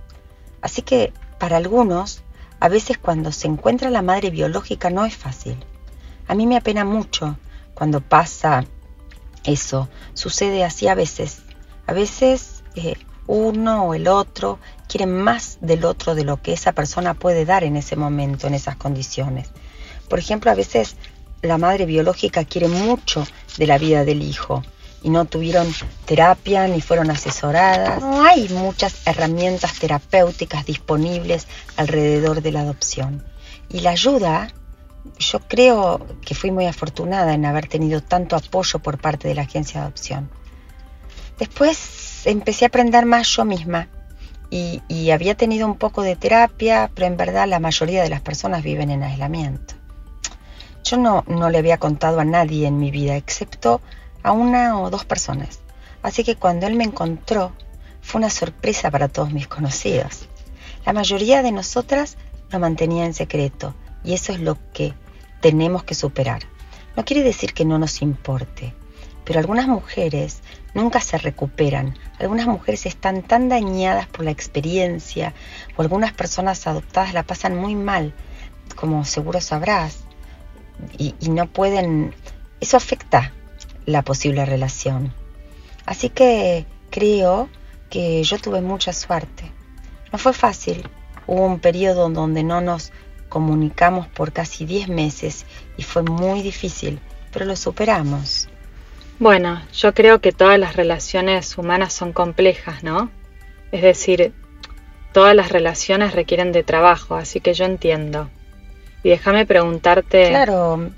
Así 0.62 0.80
que 0.80 1.12
para 1.38 1.58
algunos, 1.58 2.22
a 2.60 2.68
veces 2.70 2.96
cuando 2.96 3.30
se 3.30 3.46
encuentra 3.46 3.90
la 3.90 4.00
madre 4.00 4.30
biológica 4.30 4.88
no 4.88 5.04
es 5.04 5.14
fácil. 5.14 5.62
A 6.28 6.34
mí 6.34 6.46
me 6.46 6.56
apena 6.56 6.86
mucho 6.86 7.36
cuando 7.74 8.00
pasa 8.00 8.64
eso. 9.44 9.90
Sucede 10.14 10.64
así 10.64 10.88
a 10.88 10.94
veces. 10.94 11.42
A 11.86 11.92
veces 11.92 12.64
eh, 12.74 12.94
uno 13.26 13.84
o 13.84 13.92
el 13.92 14.08
otro 14.08 14.58
quiere 14.88 15.04
más 15.04 15.58
del 15.60 15.84
otro 15.84 16.14
de 16.14 16.24
lo 16.24 16.40
que 16.40 16.54
esa 16.54 16.72
persona 16.72 17.12
puede 17.12 17.44
dar 17.44 17.64
en 17.64 17.76
ese 17.76 17.96
momento, 17.96 18.46
en 18.46 18.54
esas 18.54 18.76
condiciones. 18.76 19.50
Por 20.08 20.20
ejemplo, 20.20 20.50
a 20.50 20.54
veces 20.54 20.96
la 21.42 21.58
madre 21.58 21.84
biológica 21.84 22.46
quiere 22.46 22.68
mucho 22.68 23.26
de 23.58 23.66
la 23.66 23.76
vida 23.76 24.06
del 24.06 24.22
hijo 24.22 24.62
y 25.08 25.10
no 25.10 25.24
tuvieron 25.24 25.66
terapia 26.04 26.68
ni 26.68 26.82
fueron 26.82 27.10
asesoradas. 27.10 28.02
No 28.02 28.22
hay 28.26 28.46
muchas 28.50 29.06
herramientas 29.06 29.78
terapéuticas 29.78 30.66
disponibles 30.66 31.46
alrededor 31.76 32.42
de 32.42 32.52
la 32.52 32.60
adopción. 32.60 33.24
Y 33.70 33.80
la 33.80 33.90
ayuda, 33.90 34.48
yo 35.18 35.40
creo 35.40 36.06
que 36.20 36.34
fui 36.34 36.50
muy 36.50 36.66
afortunada 36.66 37.32
en 37.32 37.46
haber 37.46 37.68
tenido 37.68 38.02
tanto 38.02 38.36
apoyo 38.36 38.80
por 38.80 38.98
parte 38.98 39.28
de 39.28 39.34
la 39.34 39.42
agencia 39.42 39.80
de 39.80 39.86
adopción. 39.86 40.30
Después 41.38 42.26
empecé 42.26 42.66
a 42.66 42.68
aprender 42.68 43.06
más 43.06 43.28
yo 43.28 43.46
misma 43.46 43.88
y, 44.50 44.82
y 44.88 45.10
había 45.10 45.36
tenido 45.36 45.66
un 45.66 45.76
poco 45.76 46.02
de 46.02 46.16
terapia, 46.16 46.90
pero 46.94 47.06
en 47.06 47.16
verdad 47.16 47.48
la 47.48 47.60
mayoría 47.60 48.02
de 48.02 48.10
las 48.10 48.20
personas 48.20 48.62
viven 48.62 48.90
en 48.90 49.02
aislamiento. 49.02 49.72
Yo 50.84 50.98
no, 50.98 51.24
no 51.26 51.48
le 51.48 51.56
había 51.56 51.78
contado 51.78 52.20
a 52.20 52.26
nadie 52.26 52.66
en 52.66 52.78
mi 52.78 52.90
vida, 52.90 53.16
excepto 53.16 53.80
a 54.22 54.32
una 54.32 54.80
o 54.80 54.90
dos 54.90 55.04
personas. 55.04 55.60
Así 56.02 56.24
que 56.24 56.36
cuando 56.36 56.66
él 56.66 56.74
me 56.74 56.84
encontró, 56.84 57.52
fue 58.00 58.20
una 58.20 58.30
sorpresa 58.30 58.90
para 58.90 59.08
todos 59.08 59.32
mis 59.32 59.48
conocidos. 59.48 60.28
La 60.86 60.92
mayoría 60.92 61.42
de 61.42 61.52
nosotras 61.52 62.16
lo 62.50 62.58
mantenía 62.58 63.04
en 63.04 63.14
secreto 63.14 63.74
y 64.04 64.14
eso 64.14 64.32
es 64.32 64.40
lo 64.40 64.56
que 64.72 64.94
tenemos 65.40 65.84
que 65.84 65.94
superar. 65.94 66.42
No 66.96 67.04
quiere 67.04 67.22
decir 67.22 67.52
que 67.52 67.64
no 67.64 67.78
nos 67.78 68.00
importe, 68.02 68.74
pero 69.24 69.40
algunas 69.40 69.68
mujeres 69.68 70.40
nunca 70.74 71.00
se 71.00 71.18
recuperan. 71.18 71.96
Algunas 72.18 72.46
mujeres 72.46 72.86
están 72.86 73.22
tan 73.22 73.48
dañadas 73.48 74.06
por 74.06 74.24
la 74.24 74.30
experiencia 74.30 75.34
o 75.76 75.82
algunas 75.82 76.12
personas 76.12 76.66
adoptadas 76.66 77.14
la 77.14 77.24
pasan 77.24 77.56
muy 77.56 77.74
mal, 77.74 78.14
como 78.74 79.04
seguro 79.04 79.40
sabrás 79.40 80.04
y, 80.96 81.14
no 81.28 81.46
pueden, 81.46 82.14
eso 82.60 82.76
afecta 82.76 83.32
la 83.88 84.02
posible 84.02 84.44
relación. 84.44 85.14
Así 85.86 86.10
que 86.10 86.66
creo 86.90 87.48
que 87.88 88.22
yo 88.22 88.38
tuve 88.38 88.60
mucha 88.60 88.92
suerte. 88.92 89.50
No 90.12 90.18
fue 90.18 90.34
fácil. 90.34 90.86
Hubo 91.26 91.46
un 91.46 91.58
periodo 91.58 92.10
donde 92.10 92.42
no 92.42 92.60
nos 92.60 92.92
comunicamos 93.30 94.06
por 94.06 94.32
casi 94.32 94.66
10 94.66 94.88
meses 94.88 95.46
y 95.78 95.82
fue 95.82 96.02
muy 96.02 96.42
difícil, 96.42 97.00
pero 97.32 97.46
lo 97.46 97.56
superamos. 97.56 98.48
Bueno, 99.18 99.62
yo 99.72 99.94
creo 99.94 100.20
que 100.20 100.32
todas 100.32 100.58
las 100.58 100.76
relaciones 100.76 101.56
humanas 101.56 101.92
son 101.94 102.12
complejas, 102.12 102.84
¿no? 102.84 103.10
Es 103.72 103.82
decir, 103.82 104.34
todas 105.12 105.34
las 105.34 105.50
relaciones 105.50 106.12
requieren 106.12 106.52
de 106.52 106.62
trabajo, 106.62 107.16
así 107.16 107.40
que 107.40 107.54
yo 107.54 107.64
entiendo. 107.64 108.28
Y 109.02 109.08
déjame 109.08 109.46
preguntarte... 109.46 110.28
Claro, 110.28 110.90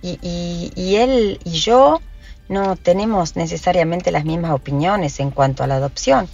y, 0.00 0.94
él 0.96 1.40
y 1.44 1.50
yo 1.50 2.00
no 2.48 2.76
tenemos 2.76 3.36
necesariamente 3.36 4.10
las 4.10 4.24
mismas 4.24 4.52
opiniones 4.52 5.20
en 5.20 5.30
cuanto 5.30 5.62
a 5.62 5.66
la 5.66 5.76
adopción, 5.76 6.28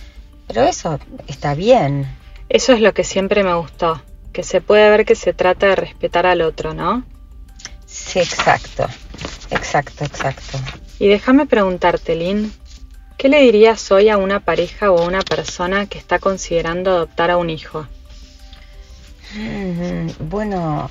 pero 0.47 0.63
eso 0.63 0.99
está 1.27 1.55
bien. 1.55 2.07
Eso 2.49 2.73
es 2.73 2.81
lo 2.81 2.95
que 2.95 3.05
siempre 3.05 3.43
me 3.43 3.55
gustó, 3.55 4.03
que 4.33 4.43
se 4.43 4.61
puede 4.61 4.89
ver 4.91 5.05
que 5.05 5.15
se 5.15 5.33
trata 5.33 5.69
de 5.69 5.77
respetar 5.77 6.27
al 6.27 6.43
otro, 6.43 6.75
¿no? 6.75 7.05
Sí, 7.87 8.19
exacto, 8.19 8.87
exacto, 9.51 10.05
exacto. 10.05 10.59
Y 10.99 11.09
déjame 11.09 11.47
preguntarte, 11.47 12.15
Lynn, 12.15 12.53
¿qué 13.17 13.29
le 13.29 13.41
dirías 13.41 13.91
hoy 13.91 14.09
a 14.09 14.17
una 14.17 14.41
pareja 14.41 14.91
o 14.91 14.99
a 14.99 15.07
una 15.07 15.23
persona 15.23 15.87
que 15.87 15.99
está 15.99 16.19
considerando 16.19 16.91
adoptar 16.91 17.31
a 17.31 17.37
un 17.37 17.51
hijo? 17.51 17.87
Mm, 19.35 20.29
bueno, 20.29 20.91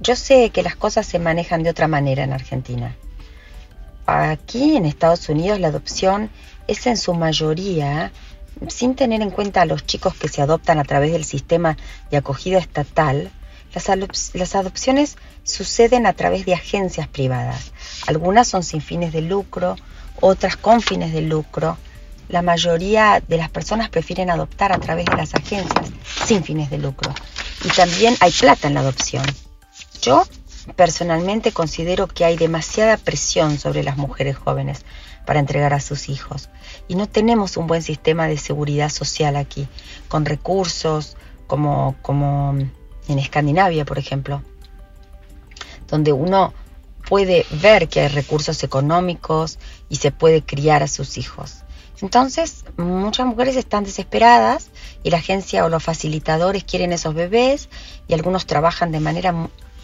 yo 0.00 0.16
sé 0.16 0.50
que 0.50 0.62
las 0.62 0.76
cosas 0.76 1.06
se 1.06 1.18
manejan 1.18 1.62
de 1.62 1.70
otra 1.70 1.88
manera 1.88 2.24
en 2.24 2.32
Argentina. 2.32 2.96
Aquí 4.06 4.76
en 4.76 4.86
Estados 4.86 5.28
Unidos 5.28 5.60
la 5.60 5.68
adopción 5.68 6.30
es 6.66 6.86
en 6.86 6.96
su 6.96 7.14
mayoría, 7.14 8.12
sin 8.68 8.94
tener 8.94 9.22
en 9.22 9.30
cuenta 9.30 9.62
a 9.62 9.66
los 9.66 9.86
chicos 9.86 10.14
que 10.14 10.28
se 10.28 10.42
adoptan 10.42 10.78
a 10.78 10.84
través 10.84 11.12
del 11.12 11.24
sistema 11.24 11.76
de 12.10 12.16
acogida 12.16 12.58
estatal, 12.58 13.30
las, 14.34 14.54
adopciones 14.54 15.16
suceden 15.42 16.06
a 16.06 16.12
través 16.12 16.44
de 16.44 16.54
agencias 16.54 17.08
privadas. 17.08 17.72
Algunas 18.06 18.46
son 18.46 18.62
sin 18.62 18.80
fines 18.80 19.12
de 19.12 19.22
lucro, 19.22 19.76
otras 20.20 20.56
con 20.56 20.80
fines 20.80 21.12
de 21.12 21.22
lucro. 21.22 21.76
La 22.28 22.42
mayoría 22.42 23.22
de 23.26 23.36
las 23.36 23.50
personas 23.50 23.90
prefieren 23.90 24.30
adoptar 24.30 24.72
a 24.72 24.78
través 24.78 25.06
de 25.06 25.16
las 25.16 25.34
agencias 25.34 25.90
sin 26.24 26.44
fines 26.44 26.70
de 26.70 26.78
lucro. 26.78 27.12
Y 27.64 27.68
también 27.68 28.16
hay 28.20 28.30
plata 28.30 28.68
en 28.68 28.74
la 28.74 28.80
adopción. 28.80 29.24
Yo 30.00 30.24
personalmente 30.76 31.52
considero 31.52 32.06
que 32.06 32.24
hay 32.24 32.36
demasiada 32.36 32.96
presión 32.96 33.58
sobre 33.58 33.82
las 33.82 33.96
mujeres 33.96 34.36
jóvenes 34.36 34.84
para 35.26 35.40
entregar 35.40 35.74
a 35.74 35.80
sus 35.80 36.08
hijos 36.08 36.48
y 36.88 36.94
no 36.94 37.08
tenemos 37.08 37.56
un 37.56 37.66
buen 37.66 37.82
sistema 37.82 38.28
de 38.28 38.38
seguridad 38.38 38.88
social 38.88 39.36
aquí, 39.36 39.68
con 40.08 40.24
recursos 40.24 41.16
como, 41.46 41.96
como 42.02 42.56
en 43.08 43.18
Escandinavia, 43.18 43.84
por 43.84 43.98
ejemplo, 43.98 44.42
donde 45.88 46.12
uno 46.12 46.52
puede 47.08 47.44
ver 47.50 47.88
que 47.88 48.00
hay 48.00 48.08
recursos 48.08 48.62
económicos 48.62 49.58
y 49.88 49.96
se 49.96 50.10
puede 50.10 50.42
criar 50.42 50.82
a 50.82 50.88
sus 50.88 51.18
hijos. 51.18 51.64
Entonces, 52.00 52.64
muchas 52.76 53.26
mujeres 53.26 53.56
están 53.56 53.84
desesperadas 53.84 54.70
y 55.02 55.10
la 55.10 55.18
agencia 55.18 55.64
o 55.64 55.68
los 55.68 55.82
facilitadores 55.82 56.64
quieren 56.64 56.92
esos 56.92 57.14
bebés 57.14 57.68
y 58.08 58.14
algunos 58.14 58.46
trabajan 58.46 58.90
de 58.90 59.00
manera 59.00 59.32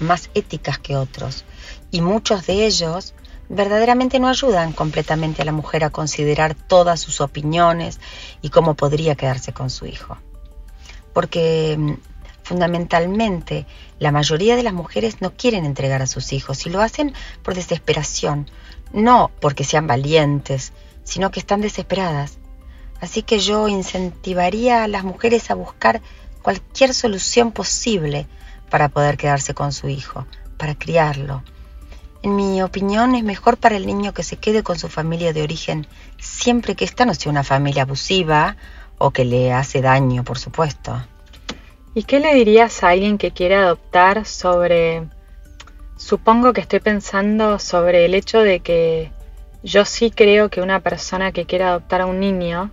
más 0.01 0.31
éticas 0.35 0.79
que 0.79 0.97
otros, 0.97 1.45
y 1.91 2.01
muchos 2.01 2.47
de 2.47 2.67
ellos 2.67 3.15
verdaderamente 3.51 4.21
no 4.21 4.29
ayudan 4.29 4.73
completamente 4.73 5.43
a 5.43 5.45
la 5.45 5.53
mujer 5.53 5.85
a 5.85 5.91
considerar 5.91 6.55
todas 6.55 7.01
sus 7.01 7.21
opiniones 7.21 8.01
y 8.43 8.51
cómo 8.51 8.75
podría 8.75 9.17
quedarse 9.17 9.53
con 9.53 9.71
su 9.71 9.87
hijo. 9.87 10.17
Porque 11.13 11.77
mm, 11.77 11.95
fundamentalmente 12.45 13.67
la 13.99 14.13
mayoría 14.13 14.57
de 14.57 14.63
las 14.63 14.73
mujeres 14.73 15.21
no 15.21 15.33
quieren 15.33 15.65
entregar 15.65 16.01
a 16.01 16.07
sus 16.07 16.33
hijos 16.33 16.65
y 16.65 16.71
lo 16.71 16.81
hacen 16.81 17.13
por 17.43 17.55
desesperación, 17.55 18.49
no 18.93 19.31
porque 19.41 19.65
sean 19.65 19.89
valientes, 19.89 20.73
sino 21.03 21.33
que 21.33 21.41
están 21.41 21.61
desesperadas. 21.61 22.39
Así 23.01 23.23
que 23.23 23.41
yo 23.41 23.67
incentivaría 23.67 24.85
a 24.85 24.89
las 24.89 25.03
mujeres 25.05 25.51
a 25.51 25.55
buscar 25.55 26.03
cualquier 26.43 26.95
solución 26.95 27.51
posible 27.51 28.27
para 28.71 28.89
poder 28.89 29.17
quedarse 29.17 29.53
con 29.53 29.73
su 29.73 29.89
hijo, 29.89 30.27
para 30.57 30.75
criarlo. 30.75 31.43
En 32.23 32.37
mi 32.37 32.63
opinión 32.63 33.15
es 33.15 33.25
mejor 33.25 33.57
para 33.57 33.77
el 33.77 33.87
niño 33.87 34.13
que 34.13 34.23
se 34.23 34.37
quede 34.37 34.63
con 34.63 34.79
su 34.79 34.89
familia 34.89 35.33
de 35.33 35.43
origen 35.43 35.87
siempre 36.19 36.75
que 36.75 36.85
ésta 36.85 37.07
no 37.07 37.15
sea 37.15 37.33
una 37.33 37.45
familia 37.45 37.83
abusiva 37.83 38.57
o 38.99 39.11
que 39.11 39.25
le 39.25 39.53
hace 39.53 39.81
daño, 39.81 40.23
por 40.23 40.39
supuesto. 40.39 41.03
¿Y 41.95 42.05
qué 42.05 42.21
le 42.21 42.35
dirías 42.35 42.83
a 42.83 42.91
alguien 42.91 43.19
que 43.19 43.33
quiere 43.33 43.57
adoptar 43.57 44.27
sobre... 44.27 45.09
Supongo 45.97 46.53
que 46.53 46.61
estoy 46.61 46.81
pensando 46.81 47.59
sobre 47.59 48.05
el 48.05 48.15
hecho 48.15 48.41
de 48.41 48.61
que 48.61 49.13
yo 49.63 49.85
sí 49.85 50.11
creo 50.11 50.49
que 50.49 50.63
una 50.63 50.81
persona 50.81 51.33
que 51.33 51.47
quiera 51.47 51.71
adoptar 51.71 52.03
a 52.03 52.07
un 52.07 52.21
niño 52.21 52.71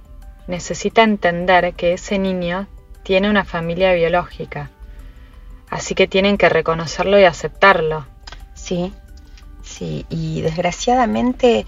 necesita 0.47 1.03
entender 1.03 1.73
que 1.73 1.93
ese 1.93 2.19
niño 2.19 2.67
tiene 3.03 3.29
una 3.29 3.43
familia 3.43 3.93
biológica 3.93 4.71
Así 5.69 5.95
que 5.95 6.07
tienen 6.07 6.37
que 6.37 6.49
reconocerlo 6.49 7.19
y 7.19 7.25
aceptarlo. 7.25 8.05
Sí, 8.53 8.93
sí, 9.63 10.05
y 10.09 10.41
desgraciadamente 10.41 11.65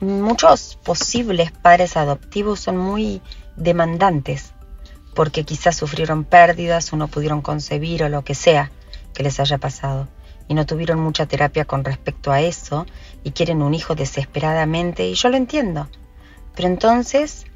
muchos 0.00 0.78
posibles 0.82 1.52
padres 1.52 1.96
adoptivos 1.96 2.60
son 2.60 2.78
muy 2.78 3.20
demandantes, 3.56 4.52
porque 5.14 5.44
quizás 5.44 5.76
sufrieron 5.76 6.24
pérdidas 6.24 6.92
o 6.92 6.96
no 6.96 7.08
pudieron 7.08 7.42
concebir 7.42 8.02
o 8.02 8.08
lo 8.08 8.24
que 8.24 8.34
sea 8.34 8.70
que 9.14 9.22
les 9.22 9.40
haya 9.40 9.58
pasado, 9.58 10.08
y 10.48 10.54
no 10.54 10.66
tuvieron 10.66 11.00
mucha 11.00 11.26
terapia 11.26 11.64
con 11.64 11.84
respecto 11.84 12.32
a 12.32 12.40
eso, 12.40 12.86
y 13.24 13.32
quieren 13.32 13.62
un 13.62 13.74
hijo 13.74 13.94
desesperadamente, 13.94 15.06
y 15.06 15.14
yo 15.14 15.28
lo 15.28 15.36
entiendo. 15.36 15.88
Pero 16.54 16.68
entonces 16.68 17.46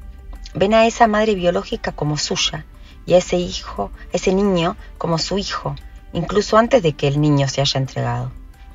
ven 0.53 0.73
a 0.73 0.85
esa 0.85 1.07
madre 1.07 1.35
biológica 1.35 1.91
como 1.91 2.17
suya, 2.17 2.65
y 3.05 3.13
a 3.13 3.17
ese 3.17 3.37
hijo, 3.37 3.91
ese 4.11 4.33
niño, 4.33 4.77
como 4.97 5.17
su 5.17 5.37
hijo, 5.37 5.75
incluso 6.13 6.57
antes 6.57 6.83
de 6.83 6.93
que 6.93 7.07
el 7.07 7.19
niño 7.21 7.47
se 7.47 7.61
haya 7.61 7.79
entregado. 7.79 8.31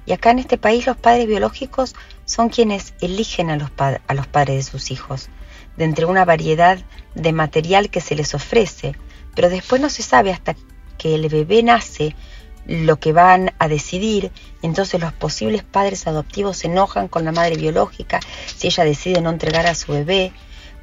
Y 0.06 0.12
acá 0.12 0.30
en 0.30 0.38
este 0.38 0.56
país 0.56 0.86
los 0.86 0.96
padres 0.96 1.26
biológicos 1.26 1.94
son 2.24 2.48
quienes 2.48 2.94
eligen 3.00 3.50
a 3.50 3.56
los, 3.56 3.70
padres 3.70 4.56
de 4.56 4.62
sus 4.62 4.90
hijos, 4.90 5.28
de 5.76 5.84
entre 5.84 6.06
una 6.06 6.24
variedad 6.24 6.78
de 7.14 7.32
material 7.32 7.90
que 7.90 8.00
se 8.00 8.14
les 8.14 8.34
ofrece, 8.34 8.94
pero 9.34 9.50
después 9.50 9.80
no 9.80 9.90
se 9.90 10.02
sabe 10.02 10.32
hasta 10.32 10.54
que 10.96 11.14
el 11.14 11.28
bebé 11.28 11.62
nace 11.62 12.14
lo 12.66 12.98
que 12.98 13.12
van 13.12 13.52
a 13.58 13.68
decidir. 13.68 14.30
Entonces 14.62 15.00
los 15.00 15.12
posibles 15.12 15.64
padres 15.64 16.06
adoptivos 16.06 16.58
se 16.58 16.68
enojan 16.68 17.08
con 17.08 17.24
la 17.24 17.32
madre 17.32 17.56
biológica 17.56 18.20
si 18.56 18.68
ella 18.68 18.84
decide 18.84 19.20
no 19.20 19.30
entregar 19.30 19.66
a 19.66 19.74
su 19.74 19.92
bebé, 19.92 20.32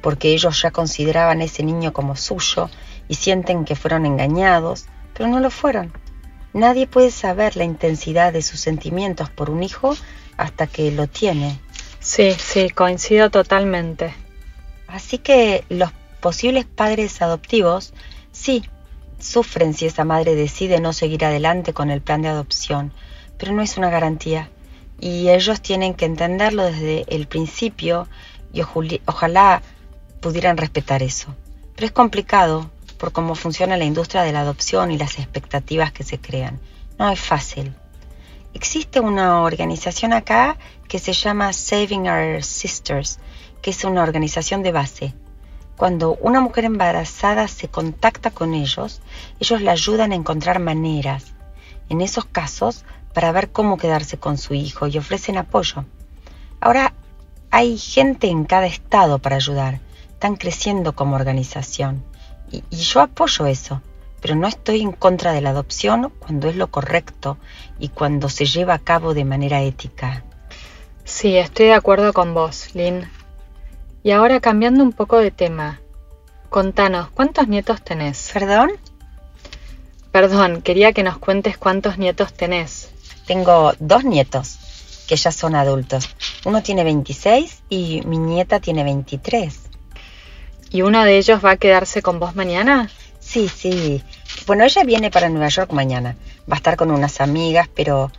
porque 0.02 0.34
ellos 0.34 0.60
ya 0.60 0.70
consideraban 0.70 1.40
a 1.40 1.44
ese 1.44 1.62
niño 1.62 1.94
como 1.94 2.14
suyo 2.14 2.68
y 3.08 3.14
sienten 3.14 3.64
que 3.64 3.76
fueron 3.76 4.06
engañados, 4.06 4.86
pero 5.12 5.28
no 5.28 5.40
lo 5.40 5.50
fueron. 5.50 5.92
Nadie 6.52 6.86
puede 6.86 7.10
saber 7.10 7.56
la 7.56 7.64
intensidad 7.64 8.32
de 8.32 8.42
sus 8.42 8.60
sentimientos 8.60 9.28
por 9.28 9.50
un 9.50 9.62
hijo 9.62 9.96
hasta 10.36 10.66
que 10.66 10.90
lo 10.92 11.06
tiene. 11.06 11.58
Sí, 12.00 12.32
sí, 12.32 12.70
coincido 12.70 13.30
totalmente. 13.30 14.14
Así 14.86 15.18
que 15.18 15.64
los 15.68 15.90
posibles 16.20 16.64
padres 16.64 17.20
adoptivos, 17.22 17.92
sí, 18.30 18.62
sufren 19.18 19.74
si 19.74 19.86
esa 19.86 20.04
madre 20.04 20.34
decide 20.34 20.80
no 20.80 20.92
seguir 20.92 21.24
adelante 21.24 21.72
con 21.72 21.90
el 21.90 22.02
plan 22.02 22.22
de 22.22 22.28
adopción, 22.28 22.92
pero 23.38 23.52
no 23.52 23.62
es 23.62 23.76
una 23.76 23.90
garantía. 23.90 24.50
Y 25.00 25.30
ellos 25.30 25.60
tienen 25.60 25.94
que 25.94 26.04
entenderlo 26.04 26.64
desde 26.64 27.04
el 27.08 27.26
principio 27.26 28.06
y 28.52 28.62
ojalá 29.06 29.62
pudieran 30.20 30.56
respetar 30.56 31.02
eso. 31.02 31.34
Pero 31.74 31.86
es 31.86 31.92
complicado 31.92 32.70
por 32.94 33.12
cómo 33.12 33.34
funciona 33.34 33.76
la 33.76 33.84
industria 33.84 34.22
de 34.22 34.32
la 34.32 34.40
adopción 34.40 34.90
y 34.90 34.98
las 34.98 35.18
expectativas 35.18 35.92
que 35.92 36.04
se 36.04 36.18
crean. 36.18 36.60
No 36.98 37.10
es 37.10 37.20
fácil. 37.20 37.74
Existe 38.52 39.00
una 39.00 39.42
organización 39.42 40.12
acá 40.12 40.56
que 40.88 40.98
se 40.98 41.12
llama 41.12 41.52
Saving 41.52 42.08
Our 42.08 42.42
Sisters, 42.42 43.18
que 43.62 43.70
es 43.70 43.84
una 43.84 44.02
organización 44.02 44.62
de 44.62 44.72
base 44.72 45.14
cuando 45.76 46.14
una 46.20 46.40
mujer 46.40 46.64
embarazada 46.64 47.48
se 47.48 47.68
contacta 47.68 48.30
con 48.30 48.54
ellos, 48.54 49.00
ellos 49.40 49.60
le 49.60 49.70
ayudan 49.70 50.12
a 50.12 50.14
encontrar 50.14 50.60
maneras, 50.60 51.34
en 51.88 52.00
esos 52.00 52.24
casos, 52.26 52.84
para 53.12 53.32
ver 53.32 53.50
cómo 53.50 53.76
quedarse 53.76 54.18
con 54.18 54.38
su 54.38 54.54
hijo 54.54 54.86
y 54.86 54.98
ofrecen 54.98 55.36
apoyo. 55.36 55.84
Ahora 56.60 56.94
hay 57.50 57.76
gente 57.76 58.28
en 58.28 58.44
cada 58.44 58.66
estado 58.66 59.18
para 59.18 59.36
ayudar, 59.36 59.80
están 60.08 60.36
creciendo 60.36 60.94
como 60.94 61.16
organización 61.16 62.04
y, 62.54 62.64
y 62.70 62.76
yo 62.76 63.00
apoyo 63.00 63.46
eso, 63.46 63.80
pero 64.20 64.36
no 64.36 64.46
estoy 64.46 64.80
en 64.80 64.92
contra 64.92 65.32
de 65.32 65.40
la 65.40 65.50
adopción 65.50 66.12
cuando 66.18 66.48
es 66.48 66.56
lo 66.56 66.68
correcto 66.68 67.36
y 67.78 67.88
cuando 67.88 68.28
se 68.28 68.46
lleva 68.46 68.74
a 68.74 68.78
cabo 68.78 69.14
de 69.14 69.24
manera 69.24 69.62
ética. 69.62 70.24
Sí, 71.04 71.36
estoy 71.36 71.66
de 71.66 71.74
acuerdo 71.74 72.12
con 72.12 72.32
vos, 72.32 72.74
Lynn. 72.74 73.08
Y 74.02 74.12
ahora 74.12 74.40
cambiando 74.40 74.82
un 74.82 74.92
poco 74.92 75.18
de 75.18 75.30
tema, 75.30 75.80
contanos, 76.48 77.10
¿cuántos 77.10 77.48
nietos 77.48 77.82
tenés? 77.82 78.30
¿Perdón? 78.32 78.72
Perdón, 80.12 80.62
quería 80.62 80.92
que 80.92 81.02
nos 81.02 81.18
cuentes 81.18 81.58
cuántos 81.58 81.98
nietos 81.98 82.32
tenés. 82.32 82.90
Tengo 83.26 83.72
dos 83.80 84.04
nietos, 84.04 84.58
que 85.08 85.16
ya 85.16 85.32
son 85.32 85.54
adultos. 85.54 86.08
Uno 86.44 86.62
tiene 86.62 86.84
26 86.84 87.64
y 87.68 88.02
mi 88.06 88.18
nieta 88.18 88.60
tiene 88.60 88.84
23. 88.84 89.63
¿Y 90.74 90.82
uno 90.82 91.04
de 91.04 91.18
ellos 91.18 91.38
va 91.44 91.52
a 91.52 91.56
quedarse 91.56 92.02
con 92.02 92.18
vos 92.18 92.34
mañana? 92.34 92.90
Sí, 93.20 93.48
sí. 93.48 94.02
Bueno, 94.44 94.64
ella 94.64 94.82
viene 94.82 95.08
para 95.08 95.28
Nueva 95.28 95.46
York 95.46 95.70
mañana. 95.70 96.16
Va 96.50 96.54
a 96.54 96.56
estar 96.56 96.76
con 96.76 96.90
unas 96.90 97.20
amigas, 97.20 97.68
pero 97.72 98.10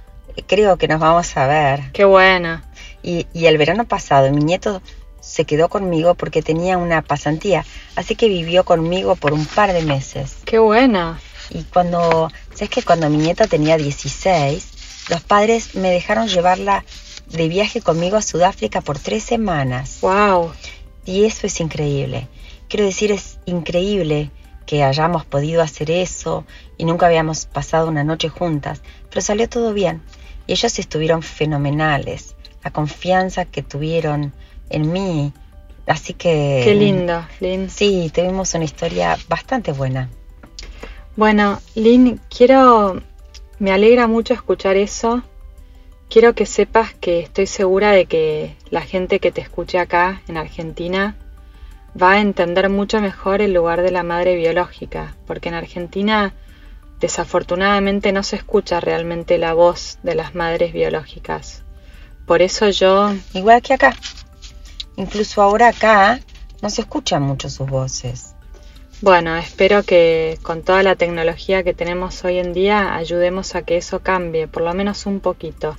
creo 0.48 0.78
que 0.78 0.88
nos 0.88 1.02
vamos 1.02 1.36
a 1.36 1.48
ver. 1.48 1.92
Qué 1.92 2.06
buena. 2.06 2.64
Y, 3.04 3.28
y 3.34 3.48
el 3.48 3.58
verano 3.58 3.84
pasado 3.84 4.32
mi 4.32 4.42
nieto 4.42 4.82
se 5.20 5.44
quedó 5.44 5.68
conmigo 5.68 6.16
porque 6.16 6.42
tenía 6.42 6.78
una 6.78 7.02
pasantía, 7.02 7.66
así 7.98 8.16
que 8.16 8.30
vivió 8.30 8.64
conmigo 8.64 9.18
por 9.18 9.34
un 9.34 9.46
par 9.46 9.74
de 9.74 9.82
meses. 9.82 10.38
¡Qué 10.46 10.58
buena! 10.58 11.20
Y 11.50 11.64
cuando, 11.64 12.32
¿sabes 12.54 12.70
que 12.70 12.84
cuando 12.84 13.10
mi 13.10 13.18
nieta 13.18 13.48
tenía 13.48 13.76
16, 13.76 15.10
los 15.10 15.22
padres 15.24 15.76
me 15.76 15.90
dejaron 15.92 16.30
llevarla 16.30 16.86
de 17.28 17.48
viaje 17.48 17.82
conmigo 17.82 18.18
a 18.18 18.22
Sudáfrica 18.22 18.82
por 18.82 19.00
tres 19.00 19.24
semanas. 19.24 19.98
¡Wow! 20.02 20.54
Y 21.06 21.26
eso 21.26 21.48
es 21.48 21.60
increíble. 21.60 22.28
Quiero 22.68 22.86
decir, 22.86 23.12
es 23.12 23.40
increíble 23.46 24.32
que 24.66 24.84
hayamos 24.84 25.26
podido 25.26 25.62
hacer 25.62 25.92
eso 25.92 26.46
y 26.78 26.86
nunca 26.86 27.06
habíamos 27.06 27.46
pasado 27.46 27.88
una 27.88 28.04
noche 28.04 28.30
juntas, 28.30 28.82
pero 29.10 29.22
salió 29.22 29.48
todo 29.48 29.74
bien. 29.74 30.02
Y 30.48 30.54
ellos 30.54 30.78
estuvieron 30.80 31.22
fenomenales. 31.22 32.36
La 32.64 32.72
confianza 32.72 33.46
que 33.46 33.62
tuvieron 33.62 34.34
en 34.70 34.92
mí. 34.92 35.34
Así 35.86 36.14
que... 36.14 36.62
Qué 36.64 36.74
lindo, 36.74 37.26
Lynn. 37.40 37.70
Sí, 37.70 38.12
tuvimos 38.14 38.54
una 38.56 38.64
historia 38.64 39.18
bastante 39.30 39.72
buena. 39.72 40.10
Bueno, 41.16 41.62
Lynn, 41.76 42.20
quiero... 42.36 43.02
Me 43.60 43.72
alegra 43.72 44.08
mucho 44.08 44.34
escuchar 44.34 44.76
eso. 44.76 45.24
Quiero 46.10 46.34
que 46.34 46.46
sepas 46.46 46.94
que 46.94 47.20
estoy 47.20 47.48
segura 47.48 47.92
de 47.92 48.06
que 48.06 48.56
la 48.70 48.82
gente 48.82 49.20
que 49.20 49.32
te 49.32 49.42
escuche 49.42 49.80
acá 49.80 50.22
en 50.28 50.38
Argentina 50.38 51.16
va 52.02 52.14
a 52.14 52.22
entender 52.22 52.70
mucho 52.70 53.02
mejor 53.02 53.42
el 53.42 53.54
lugar 53.54 53.82
de 53.82 53.92
la 53.92 54.04
madre 54.04 54.36
biológica, 54.36 55.16
porque 55.26 55.50
en 55.50 55.56
Argentina 55.56 56.34
desafortunadamente 57.00 58.12
no 58.12 58.24
se 58.24 58.38
escucha 58.38 58.80
realmente 58.80 59.38
la 59.38 59.54
voz 59.54 60.00
de 60.04 60.16
las 60.16 60.36
madres 60.36 60.74
biológicas. 60.74 61.64
Por 62.26 62.42
eso 62.42 62.70
yo... 62.70 63.14
Igual 63.34 63.62
que 63.62 63.74
acá. 63.74 63.96
Incluso 64.96 65.42
ahora 65.42 65.68
acá 65.70 66.20
no 66.62 66.70
se 66.70 66.82
escuchan 66.82 67.24
mucho 67.24 67.50
sus 67.50 67.70
voces. 67.70 68.36
Bueno, 69.02 69.36
espero 69.36 69.84
que 69.84 70.40
con 70.42 70.64
toda 70.64 70.82
la 70.82 70.96
tecnología 70.96 71.64
que 71.64 71.74
tenemos 71.74 72.24
hoy 72.24 72.40
en 72.40 72.54
día 72.54 72.96
ayudemos 72.96 73.54
a 73.56 73.64
que 73.64 73.76
eso 73.78 74.00
cambie, 74.00 74.48
por 74.48 74.64
lo 74.64 74.74
menos 74.74 75.06
un 75.06 75.20
poquito. 75.20 75.78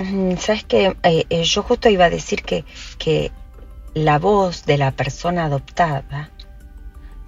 Mm, 0.00 0.36
Sabes 0.38 0.64
que 0.64 0.96
eh, 1.02 1.26
eh, 1.28 1.42
yo 1.44 1.62
justo 1.62 1.90
iba 1.90 2.06
a 2.06 2.10
decir 2.10 2.42
que, 2.42 2.64
que 2.98 3.30
la 3.92 4.18
voz 4.18 4.64
de 4.64 4.78
la 4.78 4.92
persona 4.92 5.44
adoptada, 5.44 6.30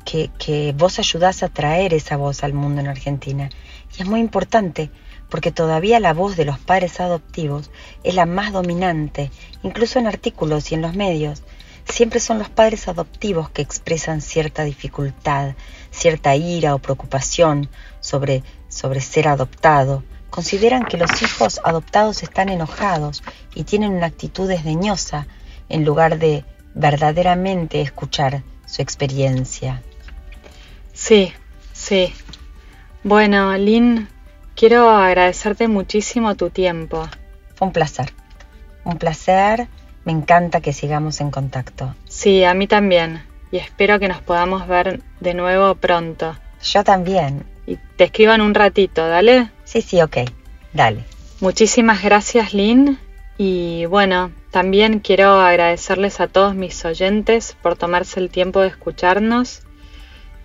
que, 0.07 0.31
que 0.39 0.73
vos 0.77 0.99
ayudás 0.99 1.43
a 1.43 1.49
traer 1.49 1.93
esa 1.93 2.17
voz 2.17 2.43
al 2.43 2.55
mundo 2.55 2.81
en 2.81 2.89
Argentina. 2.89 3.51
Y 3.97 4.03
es 4.03 4.09
muy 4.09 4.21
importante 4.21 4.91
porque 5.29 5.53
todavía 5.53 6.01
la 6.01 6.15
voz 6.15 6.35
de 6.37 6.47
los 6.47 6.59
padres 6.59 6.99
adoptivos 6.99 7.71
es 8.05 8.15
la 8.15 8.25
más 8.25 8.53
dominante, 8.53 9.31
incluso 9.63 9.99
en 9.99 10.07
artículos 10.07 10.73
y 10.73 10.75
en 10.75 10.83
los 10.83 10.95
medios. 10.95 11.43
Siempre 11.85 12.21
son 12.21 12.39
los 12.39 12.49
padres 12.49 12.89
adoptivos 12.89 13.51
que 13.51 13.61
expresan 13.61 14.23
cierta 14.23 14.65
dificultad, 14.65 15.57
cierta 15.91 16.37
ira 16.37 16.75
o 16.75 16.79
preocupación 16.79 17.69
sobre, 18.01 18.43
sobre 18.69 19.01
ser 19.03 19.29
adoptado. 19.29 20.05
Consideran 20.33 20.85
que 20.85 20.97
los 20.97 21.23
hijos 21.23 21.61
adoptados 21.63 22.25
están 22.25 22.49
enojados 22.49 23.23
y 23.55 23.63
tienen 23.63 23.93
una 23.93 24.07
actitud 24.07 24.49
desdeñosa 24.49 25.29
en 25.69 25.85
lugar 25.85 26.19
de 26.19 26.45
verdaderamente 26.75 27.81
escuchar 27.81 28.43
su 28.67 28.83
experiencia. 28.83 29.83
Sí, 30.93 31.33
sí. 31.73 32.13
Bueno, 33.05 33.57
Lynn, 33.57 34.09
Quiero 34.55 34.91
agradecerte 34.91 35.67
muchísimo 35.67 36.37
tu 36.37 36.51
tiempo. 36.51 37.09
Fue 37.55 37.67
un 37.67 37.73
placer. 37.73 38.13
Un 38.85 38.99
placer. 38.99 39.67
Me 40.05 40.13
encanta 40.13 40.61
que 40.61 40.73
sigamos 40.73 41.21
en 41.21 41.31
contacto. 41.31 41.95
Sí, 42.07 42.45
a 42.45 42.55
mí 42.55 42.67
también. 42.67 43.23
Y 43.51 43.57
espero 43.57 43.99
que 43.99 44.09
nos 44.09 44.21
podamos 44.21 44.69
ver 44.69 45.03
de 45.21 45.35
nuevo 45.35 45.75
pronto. 45.75 46.37
Yo 46.63 46.85
también. 46.85 47.45
Y 47.67 47.77
te 47.97 48.05
escribo 48.05 48.33
en 48.35 48.41
un 48.41 48.55
ratito, 48.55 49.09
¿dale? 49.09 49.51
Sí, 49.73 49.81
sí, 49.81 50.03
ok. 50.03 50.19
Dale. 50.75 51.05
Muchísimas 51.41 52.03
gracias, 52.03 52.53
Lynn. 52.53 52.99
Y 53.39 53.87
bueno, 53.87 54.31
también 54.51 54.99
quiero 54.99 55.41
agradecerles 55.41 56.21
a 56.21 56.29
todos 56.29 56.55
mis 56.55 56.85
oyentes 56.85 57.57
por 57.63 57.77
tomarse 57.77 58.21
el 58.21 58.29
tiempo 58.29 58.61
de 58.61 58.69
escucharnos. 58.69 59.63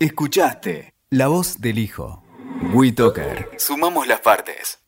Escuchaste 0.01 0.95
La 1.11 1.29
Voz 1.29 1.61
del 1.61 1.79
Hijo. 1.79 2.25
WeToker. 2.73 3.51
Sumamos 3.59 4.07
las 4.07 4.21
partes. 4.21 4.80